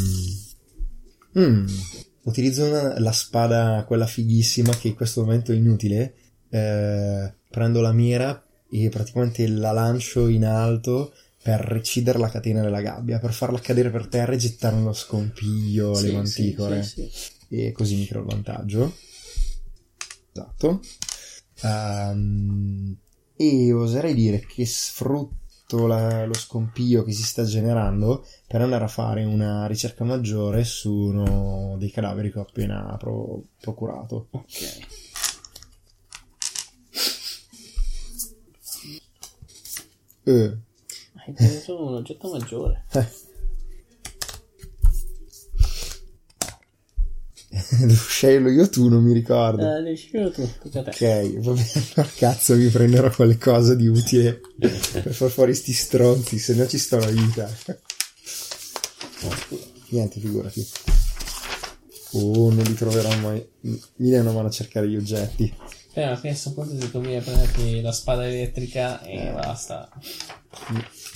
Mm. 1.38 1.66
Utilizzo 2.22 2.64
una- 2.64 2.98
la 2.98 3.12
spada, 3.12 3.84
quella 3.86 4.06
fighissima 4.06 4.74
che 4.76 4.88
in 4.88 4.94
questo 4.94 5.22
momento 5.22 5.52
è 5.52 5.56
inutile. 5.56 6.14
Eh, 6.50 7.32
prendo 7.50 7.80
la 7.80 7.92
mira 7.92 8.42
e 8.70 8.88
praticamente 8.88 9.46
la 9.48 9.72
lancio 9.72 10.28
in 10.28 10.44
alto 10.44 11.12
per 11.48 11.60
recidere 11.60 12.18
la 12.18 12.28
catena 12.28 12.60
della 12.60 12.82
gabbia, 12.82 13.18
per 13.18 13.32
farla 13.32 13.58
cadere 13.58 13.88
per 13.90 14.06
terra 14.06 14.32
e 14.32 14.36
gettare 14.36 14.76
uno 14.76 14.92
scompiglio 14.92 15.96
alle 15.96 16.08
Sì, 16.08 16.12
manticore 16.12 16.82
sì, 16.82 17.08
sì, 17.10 17.32
e 17.48 17.72
così 17.72 17.96
mi 17.96 18.06
creo 18.06 18.20
il 18.20 18.26
vantaggio. 18.26 18.94
Esatto. 20.30 20.82
Ehm, 21.62 22.94
e 23.34 23.72
oserei 23.72 24.12
dire 24.12 24.44
che 24.44 24.66
sfrutto 24.66 25.86
la- 25.86 26.26
lo 26.26 26.34
scompiglio 26.34 27.02
che 27.02 27.12
si 27.12 27.22
sta 27.22 27.44
generando 27.44 28.26
per 28.46 28.60
andare 28.60 28.84
a 28.84 28.88
fare 28.88 29.24
una 29.24 29.66
ricerca 29.66 30.04
maggiore 30.04 30.64
su 30.64 30.92
uno 30.92 31.76
dei 31.78 31.90
cadaveri 31.90 32.30
che 32.30 32.40
ho 32.40 32.42
appena 32.42 32.94
pro- 32.98 33.42
procurato. 33.58 34.28
Ok. 34.32 34.86
Eh, 40.24 40.58
Hai 41.28 41.34
tenuto 41.34 41.84
un 41.86 41.94
oggetto 41.94 42.30
maggiore. 42.30 42.84
eh. 42.92 43.06
Devo 47.80 47.94
sceglierlo 47.94 48.50
io 48.50 48.68
tu, 48.70 48.88
non 48.88 49.02
mi 49.02 49.12
ricordo. 49.12 49.76
Eh, 49.76 49.82
devi 49.82 49.96
scegliere 49.96 50.30
tu, 50.30 50.48
tocca 50.62 50.80
a 50.80 50.82
te. 50.84 50.90
Ok, 50.90 51.38
va 51.40 51.52
bene, 51.52 51.70
allora 51.94 52.10
cazzo 52.16 52.56
mi 52.56 52.68
prenderò 52.68 53.10
qualcosa 53.10 53.74
di 53.74 53.86
utile 53.86 54.40
per 54.58 55.12
far 55.12 55.30
fuori 55.30 55.54
sti 55.54 55.72
stronzi, 55.72 56.38
se 56.38 56.54
no 56.54 56.66
ci 56.66 56.78
sto 56.78 56.98
la 56.98 57.10
vita. 57.10 57.50
Niente, 59.88 60.20
figurati. 60.20 60.66
Oh, 62.12 62.50
non 62.50 62.62
li 62.64 62.74
troverò 62.74 63.14
mai. 63.18 63.46
Mi 63.60 64.10
dai 64.10 64.20
una 64.20 64.32
mano 64.32 64.48
a 64.48 64.50
cercare 64.50 64.88
gli 64.88 64.96
oggetti. 64.96 65.54
Eh, 65.92 66.04
ma 66.06 66.16
penso 66.16 66.50
appunto 66.50 66.78
se 66.78 66.90
tu 66.90 67.00
vieni 67.00 67.16
a 67.16 67.22
prenderti 67.22 67.80
la 67.80 67.92
spada 67.92 68.26
elettrica 68.26 69.02
e 69.02 69.30
basta. 69.32 69.90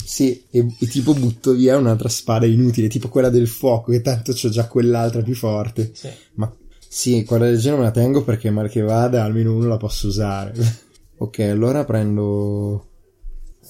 Sì, 0.03 0.45
e, 0.49 0.75
e 0.79 0.87
tipo 0.87 1.13
butto 1.13 1.53
via 1.53 1.77
un'altra 1.77 2.09
spada 2.09 2.45
inutile, 2.45 2.87
tipo 2.87 3.09
quella 3.09 3.29
del 3.29 3.47
fuoco, 3.47 3.91
che 3.91 4.01
tanto 4.01 4.33
c'ho 4.33 4.49
già 4.49 4.67
quell'altra 4.67 5.21
più 5.21 5.35
forte. 5.35 5.91
Sì. 5.93 6.09
Ma 6.35 6.53
sì, 6.87 7.23
quella 7.23 7.45
del 7.45 7.57
genere 7.57 7.81
me 7.81 7.87
la 7.87 7.91
tengo 7.91 8.23
perché 8.23 8.51
mal 8.51 8.69
che 8.69 8.81
vada 8.81 9.23
almeno 9.23 9.55
uno 9.55 9.67
la 9.67 9.77
posso 9.77 10.07
usare. 10.07 10.53
ok, 11.17 11.39
allora 11.39 11.83
prendo... 11.85 12.89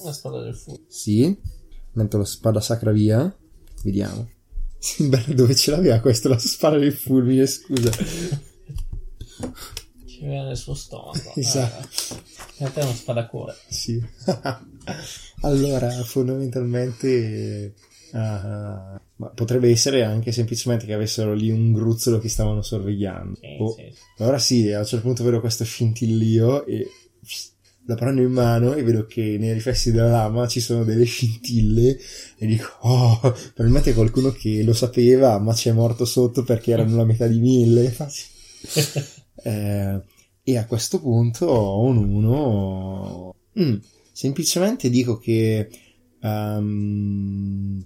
La 0.02 0.12
spada 0.12 0.42
del 0.42 0.54
fuoco. 0.54 0.82
Sì, 0.88 1.34
metto 1.92 2.18
la 2.18 2.24
spada 2.24 2.60
sacra 2.60 2.92
via. 2.92 3.34
Vediamo. 3.82 4.28
Beh, 4.98 5.34
dove 5.34 5.54
ce 5.54 5.70
l'aveva 5.70 6.00
questa 6.00 6.28
la 6.28 6.38
spada 6.38 6.76
del 6.76 6.92
fulmine, 6.92 7.46
scusa. 7.46 7.90
Ci 10.06 10.24
aveva 10.24 10.44
nel 10.44 10.56
suo 10.56 10.74
stomaco. 10.74 11.32
Esatto. 11.36 12.14
Eh, 12.14 12.33
a 12.66 12.70
te 12.70 12.80
è 12.80 12.84
una 12.84 12.94
spada 12.94 13.26
cuore. 13.26 13.54
Sì. 13.68 14.02
allora, 15.42 15.90
fondamentalmente... 15.90 17.74
ah, 18.12 19.00
ma 19.16 19.28
potrebbe 19.28 19.70
essere 19.70 20.02
anche 20.02 20.32
semplicemente 20.32 20.86
che 20.86 20.92
avessero 20.92 21.34
lì 21.34 21.50
un 21.50 21.72
gruzzolo 21.72 22.18
che 22.18 22.28
stavano 22.28 22.62
sorvegliando. 22.62 23.38
Sì, 23.40 23.56
Oh, 23.58 23.74
sì. 23.74 23.94
Allora 24.18 24.38
sì, 24.38 24.72
a 24.72 24.80
un 24.80 24.86
certo 24.86 25.04
punto 25.06 25.24
vedo 25.24 25.40
questo 25.40 25.64
scintillio 25.64 26.66
e 26.66 26.88
la 27.86 27.94
prendo 27.96 28.22
in 28.22 28.32
mano 28.32 28.72
e 28.72 28.82
vedo 28.82 29.06
che 29.06 29.36
nei 29.38 29.52
riflessi 29.52 29.92
della 29.92 30.08
lama 30.08 30.48
ci 30.48 30.60
sono 30.60 30.84
delle 30.84 31.04
scintille 31.04 31.98
e 32.38 32.46
dico, 32.46 32.68
oh, 32.80 33.20
probabilmente 33.20 33.90
è 33.90 33.94
qualcuno 33.94 34.30
che 34.32 34.62
lo 34.62 34.72
sapeva 34.72 35.38
ma 35.38 35.52
ci 35.52 35.68
è 35.68 35.72
morto 35.72 36.04
sotto 36.04 36.42
perché 36.44 36.72
erano 36.72 36.96
la 36.96 37.04
metà 37.04 37.26
di 37.26 37.38
mille. 37.38 37.94
Eh, 39.46 40.00
e 40.44 40.56
a 40.58 40.66
questo 40.66 41.00
punto 41.00 41.46
ho 41.46 41.82
un 41.82 41.96
1. 41.96 43.34
Mm, 43.60 43.76
semplicemente 44.12 44.90
dico 44.90 45.16
che... 45.18 45.68
ehm, 46.20 47.84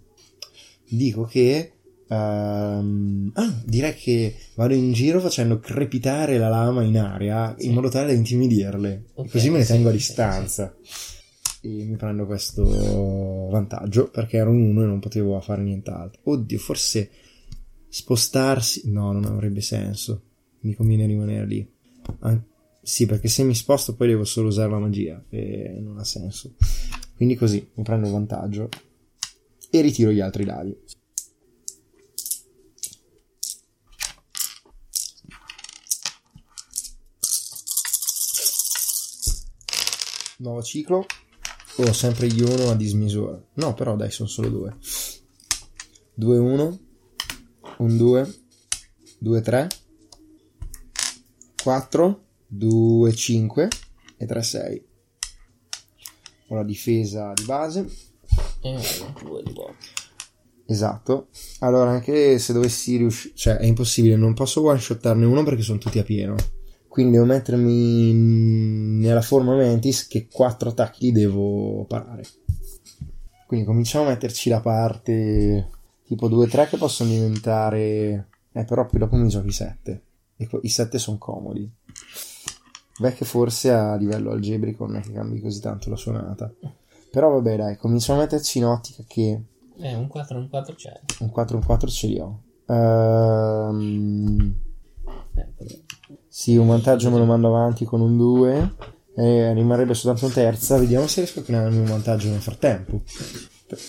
dico 0.88 1.23
che... 1.25 1.73
ehm, 2.09 3.31
ah, 3.35 3.62
direi 3.64 3.94
che 3.94 4.35
vado 4.57 4.75
in 4.75 4.92
giro 4.92 5.21
facendo 5.21 5.61
crepitare 5.61 6.37
la 6.38 6.49
lama 6.49 6.83
in 6.83 6.99
aria 6.99 7.55
Sì. 7.57 7.66
in 7.66 7.75
modo 7.75 7.88
tale 7.88 8.09
da 8.09 8.12
intimidirle. 8.12 9.05
Ok, 9.14 9.31
così 9.31 9.51
me 9.51 9.59
ne 9.59 9.64
sì, 9.64 9.73
tengo 9.73 9.88
a 9.88 9.92
sì, 9.92 9.97
distanza. 9.99 10.75
E 11.61 11.68
mi 11.68 11.97
prendo 11.97 12.25
questo 12.27 12.64
vantaggio 13.51 14.11
perché 14.11 14.37
ero 14.38 14.51
un 14.51 14.62
1 14.62 14.83
e 14.83 14.87
non 14.87 15.01
potevo 15.01 15.40
fare 15.40 15.62
nient'altro. 15.62 16.21
Oddio, 16.25 16.59
forse 16.59 17.11
spostarsi... 17.88 18.90
No, 18.90 19.12
non 19.12 19.25
avrebbe 19.25 19.61
senso. 19.61 20.23
Mi 20.61 20.75
conviene 20.75 21.07
rimanere 21.07 21.47
lì. 21.47 21.68
An- 22.21 22.44
sì, 22.83 23.07
perché 23.07 23.29
se 23.29 23.42
mi 23.42 23.55
sposto 23.55 23.94
poi 23.94 24.09
devo 24.09 24.25
solo 24.25 24.49
usare 24.49 24.71
la 24.71 24.79
magia 24.79 25.23
e 25.29 25.79
non 25.81 25.99
ha 25.99 26.05
senso. 26.05 26.55
Quindi 27.16 27.35
così 27.35 27.71
mi 27.75 27.83
prendo 27.83 28.07
il 28.07 28.12
vantaggio 28.12 28.68
e 29.71 29.81
ritiro 29.81 30.11
gli 30.11 30.21
altri 30.21 30.44
dadi. 30.44 30.77
Nuovo 40.38 40.62
ciclo. 40.62 41.05
Ho 41.77 41.92
sempre 41.92 42.29
gli 42.29 42.40
1 42.40 42.71
a 42.71 42.75
dismisura. 42.75 43.40
No, 43.55 43.75
però 43.75 43.97
dai, 43.97 44.11
sono 44.11 44.29
solo 44.29 44.49
due. 44.49 44.77
2 46.14 46.38
1 46.38 46.79
1 47.79 47.97
2 47.97 48.35
2 49.18 49.40
3 49.40 49.68
4 51.69 52.25
2 52.47 53.13
5 53.13 53.69
e 54.17 54.25
3 54.25 54.43
6. 54.43 54.87
Ho 56.49 56.55
la 56.55 56.65
difesa 56.65 57.35
di 57.35 57.45
base. 57.45 57.87
E 58.63 58.71
uno, 58.71 59.15
due 59.23 59.43
di 59.43 59.53
volta. 59.53 59.85
Esatto. 60.65 61.29
Allora, 61.59 61.91
anche 61.91 62.39
se 62.39 62.55
dovessi 62.55 62.97
riuscire, 62.97 63.35
cioè 63.37 63.57
è 63.57 63.67
impossibile, 63.67 64.17
non 64.17 64.33
posso 64.33 64.65
one 64.65 64.79
shottarne 64.79 65.27
uno 65.27 65.43
perché 65.43 65.61
sono 65.61 65.77
tutti 65.77 65.99
a 65.99 66.05
pieno. 66.05 66.37
Quindi 66.89 67.13
devo 67.13 67.27
mettermi 67.27 68.15
nella 68.15 69.21
forma 69.21 69.55
Mantis 69.55 70.07
che 70.07 70.27
quattro 70.27 70.71
attacchi 70.71 71.05
li 71.05 71.13
devo 71.13 71.85
parare. 71.85 72.23
Quindi 73.47 73.67
cominciamo 73.67 74.07
a 74.07 74.09
metterci 74.09 74.49
da 74.49 74.63
parte 74.63 75.69
tipo 76.07 76.31
2-3 76.31 76.71
che 76.71 76.79
possono 76.79 77.11
diventare... 77.11 78.29
Eh, 78.53 78.65
però 78.65 78.87
poi 78.87 79.01
dopo 79.01 79.17
mi 79.17 79.29
giochi 79.29 79.53
7. 79.53 80.05
E 80.38 80.48
i 80.62 80.68
7 80.68 80.98
sono 80.98 81.18
comodi. 81.18 81.70
Beh, 83.01 83.12
che 83.14 83.24
forse 83.24 83.70
a 83.72 83.94
livello 83.96 84.31
algebrico 84.31 84.87
non 84.87 84.96
è 84.96 85.01
che 85.01 85.12
cambi 85.12 85.40
così 85.40 85.61
tanto 85.61 85.90
la 85.90 85.96
suonata. 85.96 86.53
Però 87.11 87.31
vabbè, 87.31 87.57
dai, 87.57 87.77
cominciamo 87.77 88.18
a 88.20 88.22
metterci 88.22 88.59
in 88.59 88.64
ottica 88.66 89.03
che 89.07 89.40
Eh, 89.81 89.94
un 89.94 90.09
4 90.09 90.38
un 90.38 90.48
4 90.48 90.74
c'è. 90.74 91.01
un 91.20 91.31
4 91.31 91.57
un 91.57 91.64
4 91.64 91.88
ce 91.88 92.07
li 92.07 92.18
ho. 92.18 92.40
Ehm, 92.66 94.55
Eh, 95.35 95.83
sì, 96.29 96.57
un 96.57 96.66
vantaggio 96.66 97.11
me 97.11 97.18
lo 97.18 97.24
mando 97.24 97.48
avanti 97.48 97.85
con 97.85 98.01
un 98.01 98.16
2. 98.16 98.74
E 99.14 99.53
rimarrebbe 99.53 99.94
soltanto 99.94 100.27
un 100.27 100.33
terza. 100.33 100.79
Vediamo 100.79 101.07
se 101.09 101.20
riesco 101.22 101.40
a 101.40 101.42
crearmi 101.42 101.79
un 101.79 101.85
vantaggio 101.87 102.29
nel 102.29 102.40
frattempo. 102.40 103.03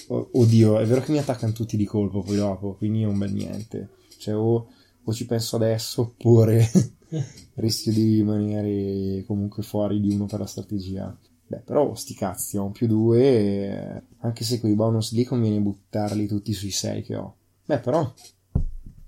O- 0.07 0.29
Oddio, 0.33 0.79
è 0.79 0.85
vero 0.85 1.01
che 1.01 1.11
mi 1.11 1.19
attaccano 1.19 1.51
tutti 1.53 1.77
di 1.77 1.85
colpo 1.85 2.21
poi 2.21 2.35
dopo, 2.35 2.73
quindi 2.75 3.03
è 3.03 3.05
un 3.05 3.17
bel 3.17 3.31
niente. 3.33 3.89
Cioè, 4.17 4.35
o, 4.35 4.67
o 5.03 5.13
ci 5.13 5.25
penso 5.25 5.55
adesso, 5.55 6.01
oppure 6.01 6.69
rischio 7.55 7.91
di 7.91 8.15
rimanere 8.15 9.23
comunque 9.25 9.63
fuori 9.63 9.99
di 9.99 10.13
uno 10.13 10.25
per 10.25 10.39
la 10.39 10.45
strategia. 10.45 11.17
Beh, 11.47 11.61
però 11.65 11.95
sti 11.95 12.13
cazzi, 12.13 12.57
ho 12.57 12.65
un 12.65 12.71
più 12.71 12.85
2, 12.85 14.03
anche 14.19 14.43
se 14.43 14.59
quei 14.59 14.75
bonus 14.75 15.13
lì 15.13 15.23
conviene 15.23 15.59
buttarli 15.59 16.27
tutti 16.27 16.53
sui 16.53 16.69
6 16.69 17.01
che 17.01 17.15
ho. 17.15 17.35
Beh, 17.65 17.79
però, 17.79 18.13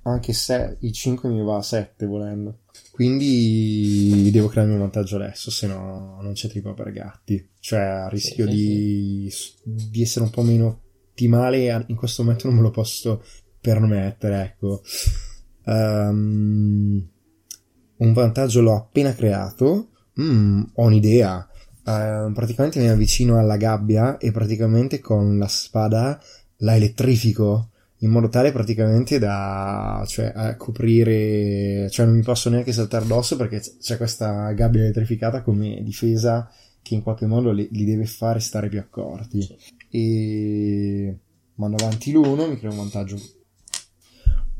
anche 0.04 0.34
se 0.34 0.77
i 0.80 0.91
5 0.91 1.30
mi 1.30 1.43
va 1.43 1.58
a 1.58 1.62
7 1.62 2.06
volendo. 2.08 2.62
Quindi 2.91 4.30
devo 4.32 4.47
crearmi 4.47 4.73
un 4.73 4.80
vantaggio 4.80 5.17
adesso, 5.17 5.51
se 5.51 5.67
no 5.67 6.19
non 6.21 6.34
c'è 6.34 6.47
trippa 6.47 6.73
per 6.73 6.91
gatti. 6.91 7.49
Cioè, 7.60 7.80
a 7.80 8.08
rischio 8.10 8.49
sì, 8.49 8.56
di, 8.56 9.34
di 9.63 10.01
essere 10.01 10.25
un 10.25 10.32
po' 10.32 10.41
meno 10.41 10.82
ottimale, 11.12 11.86
in 11.88 11.95
questo 11.95 12.23
momento 12.23 12.47
non 12.47 12.56
me 12.56 12.63
lo 12.63 12.71
posso 12.71 13.23
permettere, 13.60 14.41
ecco. 14.41 14.82
Ehm, 15.65 17.08
un 17.97 18.13
vantaggio 18.13 18.62
l'ho 18.62 18.76
appena 18.76 19.13
creato. 19.13 19.89
Mm, 20.19 20.63
ho 20.74 20.84
un'idea. 20.86 21.47
Ehm, 21.86 22.34
praticamente 22.34 22.80
mi 22.80 22.89
avvicino 22.89 23.38
alla 23.38 23.58
gabbia 23.58 24.17
e 24.17 24.32
praticamente 24.32 25.00
con 25.00 25.38
la 25.38 25.47
spada 25.47 26.19
la 26.58 26.76
elettrifico 26.76 27.71
in 28.04 28.10
modo 28.10 28.30
tale 28.30 28.52
praticamente 28.52 29.19
da 29.19 30.04
cioè, 30.08 30.56
coprire, 30.58 31.88
cioè 31.89 32.06
non 32.06 32.15
mi 32.15 32.24
posso 32.24 32.50
neanche 32.50 32.71
saltare 32.71 33.06
addosso 33.06 33.36
perché 33.36 33.62
c'è 33.80 33.97
questa 33.97 34.52
gabbia 34.54 34.82
elettrificata 34.82 35.43
come 35.43 35.82
difesa 35.84 36.50
che 36.82 36.95
in 36.95 37.04
qualche 37.04 37.28
modo 37.28 37.52
li, 37.52 37.67
li 37.71 37.86
deve 37.86 38.06
fare 38.06 38.39
stare 38.39 38.69
più 38.69 38.80
accorti. 38.80 39.47
E 39.89 41.15
mando 41.56 41.78
avanti 41.78 42.12
l'uno, 42.12 42.47
mi 42.47 42.58
creo 42.58 42.71
un 42.71 42.78
vantaggio. 42.78 43.17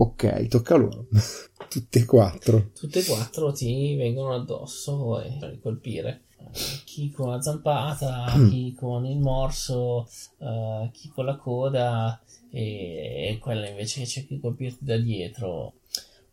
Ok, 0.02 0.48
tocca 0.48 0.76
a 0.76 0.78
loro. 0.78 1.08
Tutte 1.70 2.00
e 2.00 2.06
quattro. 2.06 2.72
Tutte 2.74 3.00
e 3.00 3.04
quattro 3.06 3.52
ti 3.52 3.96
vengono 3.96 4.34
addosso 4.34 5.22
e 5.22 5.38
per 5.40 5.60
colpire. 5.62 6.24
Eh, 6.40 6.50
Chi 6.86 7.12
con 7.12 7.30
la 7.30 7.42
zampata, 7.42 8.36
Mm. 8.36 8.50
chi 8.50 8.74
con 8.74 9.06
il 9.06 9.20
morso, 9.20 10.08
eh, 10.40 10.90
chi 10.92 11.08
con 11.10 11.26
la 11.26 11.38
coda 11.38 12.20
e, 12.50 13.30
e 13.30 13.38
quella 13.40 13.70
invece 13.70 14.00
che 14.02 14.08
cerca 14.08 14.34
di 14.34 14.40
colpirti 14.42 14.84
da 14.84 14.98
dietro. 14.98 15.74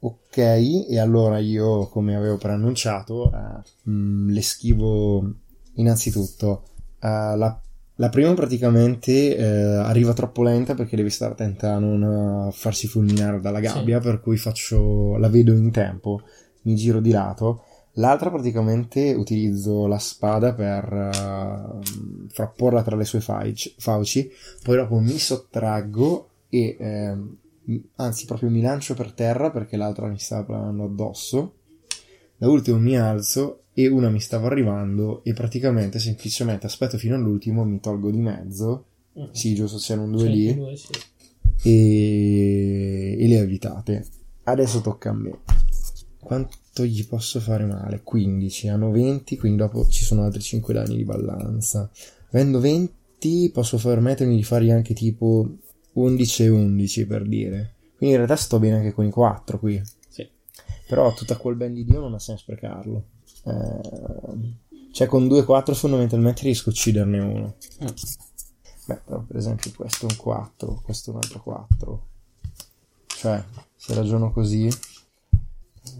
Ok, 0.01 0.37
e 0.39 0.99
allora 0.99 1.39
io, 1.39 1.89
come 1.89 2.17
avevo 2.17 2.37
preannunciato, 2.39 3.31
eh, 3.33 3.91
mm, 3.91 4.31
le 4.31 4.43
schivo 4.43 5.35
innanzitutto. 5.75 6.63
eh, 7.01 7.37
la, 7.37 7.61
la 8.01 8.11
prima 8.11 8.33
praticamente 8.33 9.37
eh, 9.37 9.45
arriva 9.45 10.13
troppo 10.13 10.45
lenta 10.45 10.75
perché 10.75 10.95
deve 10.95 11.11
stare 11.11 11.33
attenta 11.33 11.75
a 11.75 11.79
non 11.79 12.49
eh, 12.49 12.53
farsi 12.53 12.87
fulminare 12.87 13.41
dalla 13.41 13.59
gabbia, 13.59 13.99
per 13.99 14.21
cui 14.21 14.37
faccio, 14.37 15.17
la 15.17 15.29
vedo 15.29 15.53
in 15.53 15.73
tempo, 15.73 16.21
mi 16.63 16.77
giro 16.77 17.01
di 17.01 17.11
lato. 17.11 17.65
L'altra 17.95 18.31
praticamente 18.31 19.15
utilizzo 19.15 19.89
la 19.89 19.99
spada 19.99 20.55
per 20.55 20.85
eh, 20.93 22.29
frapporla 22.29 22.83
tra 22.85 22.95
le 22.95 23.05
sue 23.05 23.21
fauci, 23.21 23.75
fauci, 23.79 24.31
poi 24.63 24.77
dopo 24.77 25.01
mi 25.01 25.19
sottraggo 25.19 26.29
e 26.49 26.77
eh, 26.79 27.17
anzi 27.97 28.27
proprio 28.27 28.49
mi 28.49 28.61
lancio 28.61 28.95
per 28.95 29.11
terra 29.11 29.51
perché 29.51 29.77
l'altra 29.77 30.07
mi 30.07 30.21
stava 30.21 30.45
planando 30.45 30.85
addosso. 30.85 31.55
Da 32.37 32.49
ultimo 32.49 32.79
mi 32.79 32.97
alzo 32.97 33.65
e 33.79 33.87
una 33.87 34.11
mi 34.11 34.19
stava 34.19 34.49
arrivando 34.49 35.23
e 35.23 35.33
praticamente 35.35 36.01
semplicemente 36.01 36.67
aspetto 36.67 36.99
fino 36.99 37.15
all'ultimo, 37.15 37.63
mi 37.65 37.79
tolgo 37.79 38.11
di 38.11 38.19
mezzo. 38.19 38.87
Mm. 39.17 39.27
Sì, 39.31 39.55
giusto, 39.55 39.79
c'erano 39.79 40.11
due 40.11 40.25
Sì, 40.25 40.31
lì 40.31 40.55
due, 40.57 40.77
sì. 40.77 40.89
e... 41.63 43.17
e 43.21 43.29
le 43.29 43.39
evitate. 43.39 44.05
Adesso 44.43 44.81
tocca 44.81 45.11
a 45.11 45.13
me. 45.13 45.39
Quanto 46.19 46.85
gli 46.85 47.07
posso 47.07 47.39
fare 47.39 47.67
male? 47.67 48.01
15, 48.03 48.67
hanno 48.67 48.91
20, 48.91 49.39
quindi 49.39 49.59
dopo 49.59 49.87
ci 49.87 50.03
sono 50.03 50.25
altri 50.25 50.41
5 50.41 50.75
danni 50.75 50.97
di 50.97 51.05
ballanza. 51.05 51.89
Avendo 52.33 52.59
20 52.59 53.51
posso 53.55 53.77
permettermi 53.77 54.35
di 54.35 54.43
fargli 54.43 54.73
anche 54.73 54.93
tipo 54.93 55.49
11 55.93 56.43
e 56.43 56.49
11 56.49 57.07
per 57.07 57.29
dire. 57.29 57.75
Quindi 57.97 58.17
in 58.17 58.23
realtà 58.23 58.35
sto 58.35 58.59
bene 58.59 58.79
anche 58.79 58.93
con 58.93 59.05
i 59.07 59.11
4 59.11 59.57
qui. 59.61 59.81
Sì. 60.09 60.29
Però 60.89 61.15
tutta 61.15 61.37
quel 61.37 61.55
ben 61.55 61.75
di 61.75 61.85
Dio 61.85 62.01
non 62.01 62.15
ha 62.15 62.19
senso 62.19 62.43
sprecarlo. 62.43 63.05
Ehm, 63.45 64.57
cioè 64.93 65.07
con 65.07 65.29
2 65.29 65.41
e 65.41 65.45
4 65.45 65.75
fondamentalmente 65.75 66.43
riesco 66.43 66.71
a 66.71 66.73
ucciderne 66.73 67.19
uno. 67.19 67.55
Mm. 67.83 67.87
Beh, 68.87 69.01
però 69.05 69.21
per 69.21 69.37
esempio 69.37 69.71
questo 69.77 70.07
è 70.07 70.11
un 70.11 70.17
4, 70.17 70.81
questo 70.83 71.11
è 71.11 71.15
un 71.15 71.21
altro 71.21 71.43
4. 71.43 72.07
Cioè, 73.07 73.45
se 73.77 73.95
ragiono 73.95 74.33
così, 74.33 74.69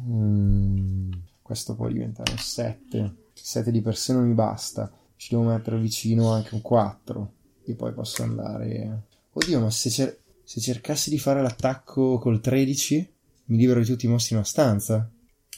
mm, 0.01 1.13
questo 1.43 1.75
può 1.75 1.89
diventare 1.89 2.33
un 2.33 2.39
7. 2.39 3.15
7 3.35 3.71
di 3.71 3.81
per 3.83 3.97
sé 3.97 4.13
non 4.13 4.27
mi 4.27 4.35
basta. 4.35 4.91
Ci 5.17 5.29
devo 5.31 5.49
mettere 5.49 5.79
vicino 5.79 6.33
anche 6.33 6.55
un 6.55 6.63
4. 6.63 7.33
E 7.65 7.75
poi 7.75 7.93
posso 7.93 8.23
andare... 8.23 9.03
Oddio, 9.33 9.61
ma 9.61 9.71
se, 9.71 9.91
cer- 9.91 10.19
se 10.43 10.61
cercassi 10.61 11.11
di 11.11 11.19
fare 11.19 11.43
l'attacco 11.43 12.19
col 12.19 12.41
13, 12.41 13.13
mi 13.47 13.57
libero 13.57 13.81
di 13.81 13.87
tutti 13.87 14.07
i 14.07 14.09
mostri 14.09 14.35
in 14.35 14.39
una 14.39 14.49
stanza. 14.49 15.11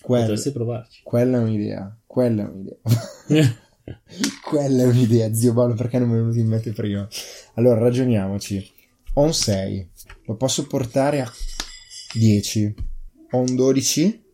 Quello, 0.02 0.22
Potresti 0.26 0.52
provarci. 0.52 1.00
quella 1.04 1.38
è 1.38 1.40
un'idea. 1.42 1.98
Quella 2.06 2.42
è 2.44 2.48
un'idea. 2.48 2.76
Quella 4.42 4.82
è 4.82 4.86
un'idea, 4.86 5.32
zio 5.34 5.52
Paolo, 5.52 5.74
perché 5.74 5.98
non 5.98 6.08
mi 6.08 6.14
è 6.14 6.18
venuto 6.18 6.38
in 6.38 6.46
mente 6.46 6.72
prima? 6.72 7.06
Allora, 7.54 7.80
ragioniamoci. 7.80 8.70
Ho 9.14 9.22
un 9.24 9.34
6, 9.34 9.90
lo 10.26 10.36
posso 10.36 10.66
portare 10.66 11.20
a 11.20 11.30
10. 12.14 12.74
Ho 13.32 13.38
un 13.38 13.54
12, 13.56 14.24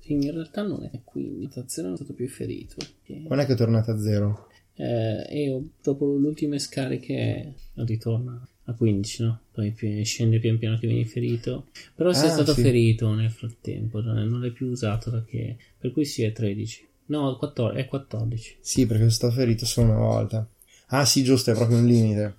Sì, 0.00 0.12
in 0.14 0.30
realtà 0.32 0.62
non 0.62 0.84
è 0.90 1.00
15, 1.04 1.48
Tazzero 1.54 1.92
è 1.92 1.96
stato 1.96 2.14
più 2.14 2.28
ferito. 2.28 2.76
perché- 2.76 3.22
quando 3.26 3.44
è 3.44 3.46
che 3.46 3.52
è 3.52 3.56
tornato 3.56 3.90
a 3.90 3.98
0? 4.00 4.46
Eh, 4.74 5.26
e 5.28 5.68
dopo 5.82 6.16
le 6.18 6.26
ultime 6.28 6.58
scariche 6.58 7.54
ritorna 7.74 8.48
a 8.68 8.74
15, 8.74 9.22
no? 9.22 9.40
Poi 9.52 9.74
scende 10.04 10.38
pian 10.38 10.58
piano 10.58 10.78
che 10.78 10.86
viene 10.86 11.06
ferito. 11.06 11.66
Però 11.94 12.12
sei 12.12 12.28
Ah, 12.28 12.32
stato 12.32 12.52
sì. 12.52 12.62
ferito 12.62 13.12
nel 13.14 13.30
frattempo, 13.30 14.00
non 14.00 14.40
l'hai 14.40 14.52
più 14.52 14.66
usato 14.68 15.10
perché... 15.10 15.56
Per 15.78 15.90
cui 15.92 16.04
sì, 16.04 16.22
è 16.22 16.32
13. 16.32 16.86
No, 17.06 17.36
14, 17.38 17.80
è 17.80 17.86
14. 17.88 18.56
Sì, 18.60 18.82
perché 18.82 18.98
sono 19.04 19.10
stato 19.10 19.34
ferito 19.34 19.64
solo 19.64 19.90
una 19.92 20.00
volta. 20.00 20.46
Ah, 20.88 21.04
sì, 21.06 21.22
giusto, 21.22 21.50
è 21.50 21.54
proprio 21.54 21.78
un 21.78 21.86
limite. 21.86 22.36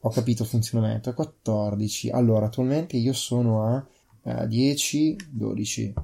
Ho 0.00 0.10
capito 0.10 0.42
il 0.42 0.48
funzionamento. 0.48 1.10
È 1.10 1.14
14. 1.14 2.10
Allora, 2.10 2.46
attualmente 2.46 2.96
io 2.96 3.12
sono 3.12 3.64
a 3.64 3.86
eh, 4.24 4.46
10, 4.46 5.16
12. 5.30 5.94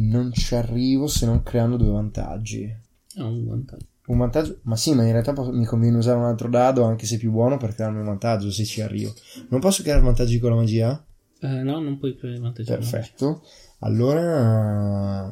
Non 0.00 0.32
ci 0.32 0.54
arrivo 0.54 1.08
se 1.08 1.26
non 1.26 1.42
creando 1.42 1.76
due 1.76 1.90
vantaggi. 1.90 2.72
Ha 3.16 3.24
un 3.24 3.46
vantaggio. 3.46 3.86
Un 4.08 4.16
vantaggio? 4.16 4.58
Ma 4.62 4.74
sì, 4.76 4.94
ma 4.94 5.04
in 5.04 5.12
realtà 5.12 5.34
posso- 5.34 5.52
mi 5.52 5.66
conviene 5.66 5.98
usare 5.98 6.16
un 6.16 6.24
altro 6.24 6.48
dado, 6.48 6.82
anche 6.84 7.04
se 7.04 7.18
più 7.18 7.30
buono, 7.30 7.58
per 7.58 7.74
crearmi 7.74 7.98
un 7.98 8.06
vantaggio 8.06 8.50
se 8.50 8.64
ci 8.64 8.80
arrivo. 8.80 9.12
Non 9.50 9.60
posso 9.60 9.82
creare 9.82 10.00
vantaggi 10.00 10.38
con 10.38 10.50
la 10.50 10.56
magia? 10.56 11.04
Eh, 11.40 11.62
no, 11.62 11.78
non 11.78 11.98
puoi 11.98 12.16
creare 12.16 12.38
vantaggio. 12.38 12.72
Perfetto. 12.72 13.42
Allora, 13.80 15.30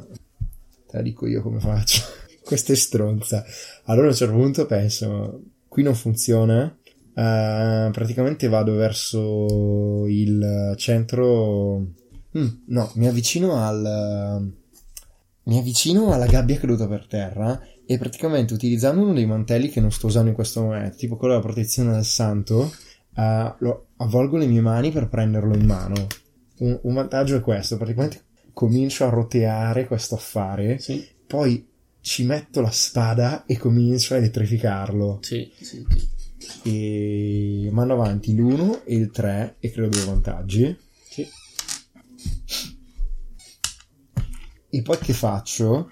te 0.87 0.95
la 0.95 1.01
dico 1.01 1.25
io 1.25 1.41
come 1.41 1.59
faccio. 1.59 2.03
Questa 2.45 2.71
è 2.71 2.75
stronza. 2.75 3.43
Allora 3.85 4.07
a 4.07 4.09
un 4.11 4.15
certo 4.15 4.35
punto 4.35 4.65
penso, 4.67 5.41
qui 5.67 5.81
non 5.81 5.95
funziona. 5.95 6.65
Eh, 7.15 7.89
praticamente 7.91 8.47
vado 8.47 8.75
verso 8.75 10.05
il 10.07 10.75
centro. 10.77 11.79
Mm, 12.37 12.47
no, 12.67 12.91
mi 12.93 13.07
avvicino 13.07 13.55
al. 13.55 14.53
Mi 15.43 15.57
avvicino 15.57 16.13
alla 16.13 16.27
gabbia 16.27 16.59
caduta 16.59 16.87
per 16.87 17.07
terra 17.07 17.59
e 17.87 17.97
praticamente 17.97 18.53
utilizzando 18.53 19.01
uno 19.01 19.13
dei 19.13 19.25
mantelli 19.25 19.69
che 19.69 19.79
non 19.79 19.91
sto 19.91 20.07
usando 20.07 20.29
in 20.29 20.35
questo 20.35 20.61
momento, 20.61 20.97
tipo 20.97 21.15
quello 21.15 21.35
della 21.35 21.45
protezione 21.45 21.93
del 21.93 22.03
santo, 22.03 22.69
eh, 23.15 23.55
lo 23.59 23.87
avvolgo 23.97 24.35
le 24.35 24.45
mie 24.45 24.59
mani 24.61 24.91
per 24.91 25.07
prenderlo 25.07 25.55
in 25.55 25.65
mano. 25.65 26.07
Un, 26.59 26.79
un 26.83 26.93
vantaggio 26.93 27.37
è 27.37 27.41
questo, 27.41 27.77
praticamente 27.77 28.25
comincio 28.51 29.05
a 29.05 29.09
roteare 29.09 29.87
questo 29.87 30.15
affare, 30.15 30.79
Sì, 30.79 31.07
poi 31.25 31.65
ci 32.01 32.23
metto 32.25 32.59
la 32.59 32.71
spada 32.71 33.45
e 33.45 33.57
comincio 33.57 34.13
a 34.13 34.17
elettrificarlo. 34.17 35.19
sì, 35.21 35.49
sì. 35.59 35.85
sì. 35.87 36.15
E 36.63 37.69
mando 37.71 37.93
avanti 37.93 38.35
l'1 38.35 38.81
e 38.85 38.95
il 38.95 39.11
3 39.11 39.57
e 39.59 39.71
creo 39.71 39.87
due 39.89 40.03
vantaggi. 40.05 40.77
Sì. 41.09 41.27
E 44.69 44.81
poi 44.81 44.97
che 44.97 45.13
faccio? 45.13 45.89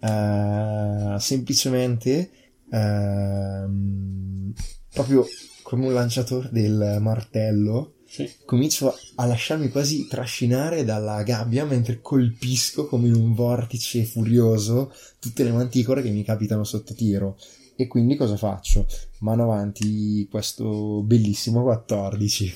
Eh, 0.00 1.16
semplicemente 1.18 2.30
ehm, 2.70 4.52
proprio 4.92 5.26
come 5.62 5.86
un 5.86 5.92
lanciatore 5.92 6.48
del 6.52 6.98
martello 7.00 7.94
sì. 8.06 8.30
comincio 8.44 8.96
a 9.16 9.26
lasciarmi 9.26 9.68
quasi 9.68 10.06
trascinare 10.06 10.84
dalla 10.84 11.22
gabbia 11.24 11.64
mentre 11.64 12.00
colpisco 12.00 12.86
come 12.86 13.08
in 13.08 13.14
un 13.14 13.34
vortice 13.34 14.04
furioso 14.04 14.92
tutte 15.18 15.42
le 15.44 15.50
manticore 15.50 16.02
che 16.02 16.10
mi 16.10 16.24
capitano 16.24 16.64
sotto 16.64 16.94
tiro. 16.94 17.36
E 17.76 17.86
quindi 17.86 18.16
cosa 18.16 18.36
faccio? 18.36 18.86
Mano 19.18 19.44
avanti 19.44 20.26
questo 20.28 21.02
bellissimo 21.02 21.62
14. 21.62 22.54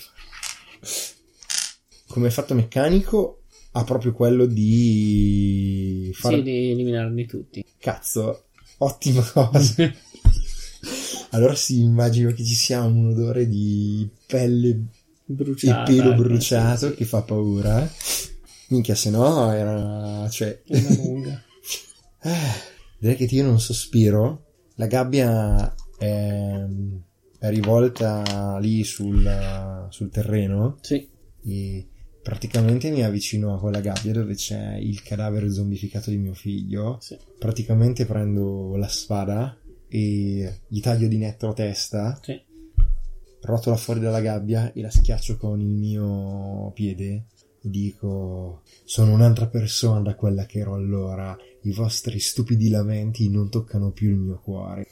Come 2.08 2.30
fatto 2.30 2.54
meccanico 2.54 3.41
ha 3.72 3.84
proprio 3.84 4.12
quello 4.12 4.46
di 4.46 6.10
fare 6.14 6.36
Sì, 6.36 6.42
di 6.42 6.70
eliminarli 6.72 7.26
tutti. 7.26 7.64
Cazzo, 7.78 8.44
ottima 8.78 9.22
cosa. 9.22 9.90
allora 11.30 11.54
sì, 11.54 11.80
immagino 11.82 12.32
che 12.32 12.44
ci 12.44 12.54
sia 12.54 12.82
un 12.82 13.08
odore 13.10 13.48
di 13.48 14.08
pelle 14.26 14.80
Bruciata. 15.24 15.90
e 15.90 15.94
pelo 15.94 16.12
ecco, 16.12 16.22
bruciato 16.22 16.88
sì, 16.90 16.94
che 16.94 17.04
fa 17.04 17.22
paura. 17.22 17.90
Minchia, 18.68 18.94
se 18.94 19.10
no 19.10 19.52
era... 19.52 20.28
cioè... 20.30 20.60
Una 20.68 20.94
lunga. 20.94 21.42
Eh, 22.24 22.30
direi 23.00 23.16
che 23.16 23.24
io 23.34 23.42
non 23.42 23.58
sospiro. 23.58 24.44
La 24.76 24.86
gabbia 24.86 25.74
è, 25.98 26.64
è 27.38 27.48
rivolta 27.48 28.58
lì 28.60 28.84
sul, 28.84 29.88
sul 29.90 30.08
terreno 30.08 30.78
Sì. 30.82 31.08
e 31.44 31.88
praticamente 32.22 32.90
mi 32.90 33.02
avvicino 33.02 33.54
a 33.54 33.58
quella 33.58 33.80
gabbia 33.80 34.12
dove 34.12 34.34
c'è 34.34 34.76
il 34.76 35.02
cadavere 35.02 35.50
zombificato 35.52 36.10
di 36.10 36.18
mio 36.18 36.34
figlio. 36.34 36.98
Sì. 37.00 37.18
Praticamente 37.38 38.06
prendo 38.06 38.76
la 38.76 38.88
spada 38.88 39.58
e 39.88 40.60
gli 40.66 40.80
taglio 40.80 41.08
di 41.08 41.18
netto 41.18 41.48
la 41.48 41.52
testa, 41.52 42.18
Sì. 42.22 42.40
rotola 43.42 43.76
fuori 43.76 44.00
dalla 44.00 44.20
gabbia 44.20 44.72
e 44.72 44.80
la 44.80 44.90
schiaccio 44.90 45.36
con 45.36 45.60
il 45.60 45.66
mio 45.74 46.70
piede 46.74 47.26
e 47.60 47.70
dico 47.70 48.62
sono 48.84 49.12
un'altra 49.12 49.46
persona 49.46 50.00
da 50.00 50.14
quella 50.14 50.46
che 50.46 50.60
ero 50.60 50.74
allora 50.74 51.36
i 51.62 51.72
vostri 51.72 52.18
stupidi 52.18 52.68
lamenti 52.68 53.28
non 53.30 53.50
toccano 53.50 53.92
più 53.92 54.10
il 54.10 54.16
mio 54.16 54.40
cuore 54.42 54.86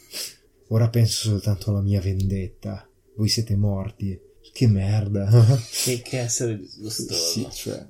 ora 0.69 0.89
penso 0.89 1.31
soltanto 1.31 1.71
alla 1.71 1.81
mia 1.81 2.01
vendetta 2.01 2.89
voi 3.17 3.29
siete 3.29 3.57
morti 3.57 4.19
che 4.53 4.67
merda 4.67 5.29
Che, 5.85 6.01
che 6.03 6.19
essere 6.19 6.59
disgustoso. 6.59 7.15
sì 7.15 7.47
cioè 7.51 7.87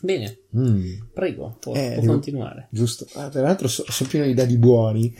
Bene, 0.00 0.40
mm, 0.56 0.92
prego, 1.14 1.56
può, 1.58 1.74
Eh, 1.74 1.92
può 1.92 2.00
devo- 2.02 2.12
continuare. 2.12 2.68
giusto 2.70 3.06
ah, 3.14 3.28
tra 3.30 3.40
l'altro 3.42 3.66
so- 3.66 3.84
sono 3.88 4.08
pieno 4.08 4.26
di 4.26 4.34
dadi 4.34 4.56
buoni 4.58 5.14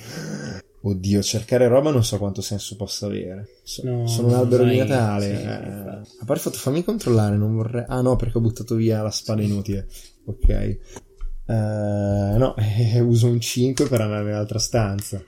Oddio, 0.82 1.20
cercare 1.20 1.66
roba 1.66 1.90
non 1.90 2.04
so 2.04 2.16
quanto 2.16 2.40
senso 2.42 2.76
possa 2.76 3.06
avere. 3.06 3.48
So- 3.64 3.82
No, 3.82 4.06
sono 4.06 4.28
un 4.28 4.34
albero 4.34 4.62
di 4.62 4.76
Natale. 4.76 5.24
sì, 5.36 5.42
eh. 5.42 6.20
A 6.20 6.24
parte 6.24 6.42
fatto, 6.44 6.58
fammi 6.58 6.84
controllare, 6.84 7.36
non 7.36 7.56
vorrei... 7.56 7.84
Ah 7.88 8.02
no, 8.02 8.14
perché 8.14 8.38
ho 8.38 8.40
buttato 8.40 8.76
via 8.76 9.02
la 9.02 9.10
spada 9.10 9.42
inutile. 9.42 9.88
Ok. 10.26 10.48
Eh, 10.48 10.78
no, 11.46 12.54
uso 13.02 13.26
un 13.26 13.40
5 13.40 13.88
per 13.88 14.00
andare 14.00 14.22
nell'altra 14.26 14.60
stanza. 14.60 15.20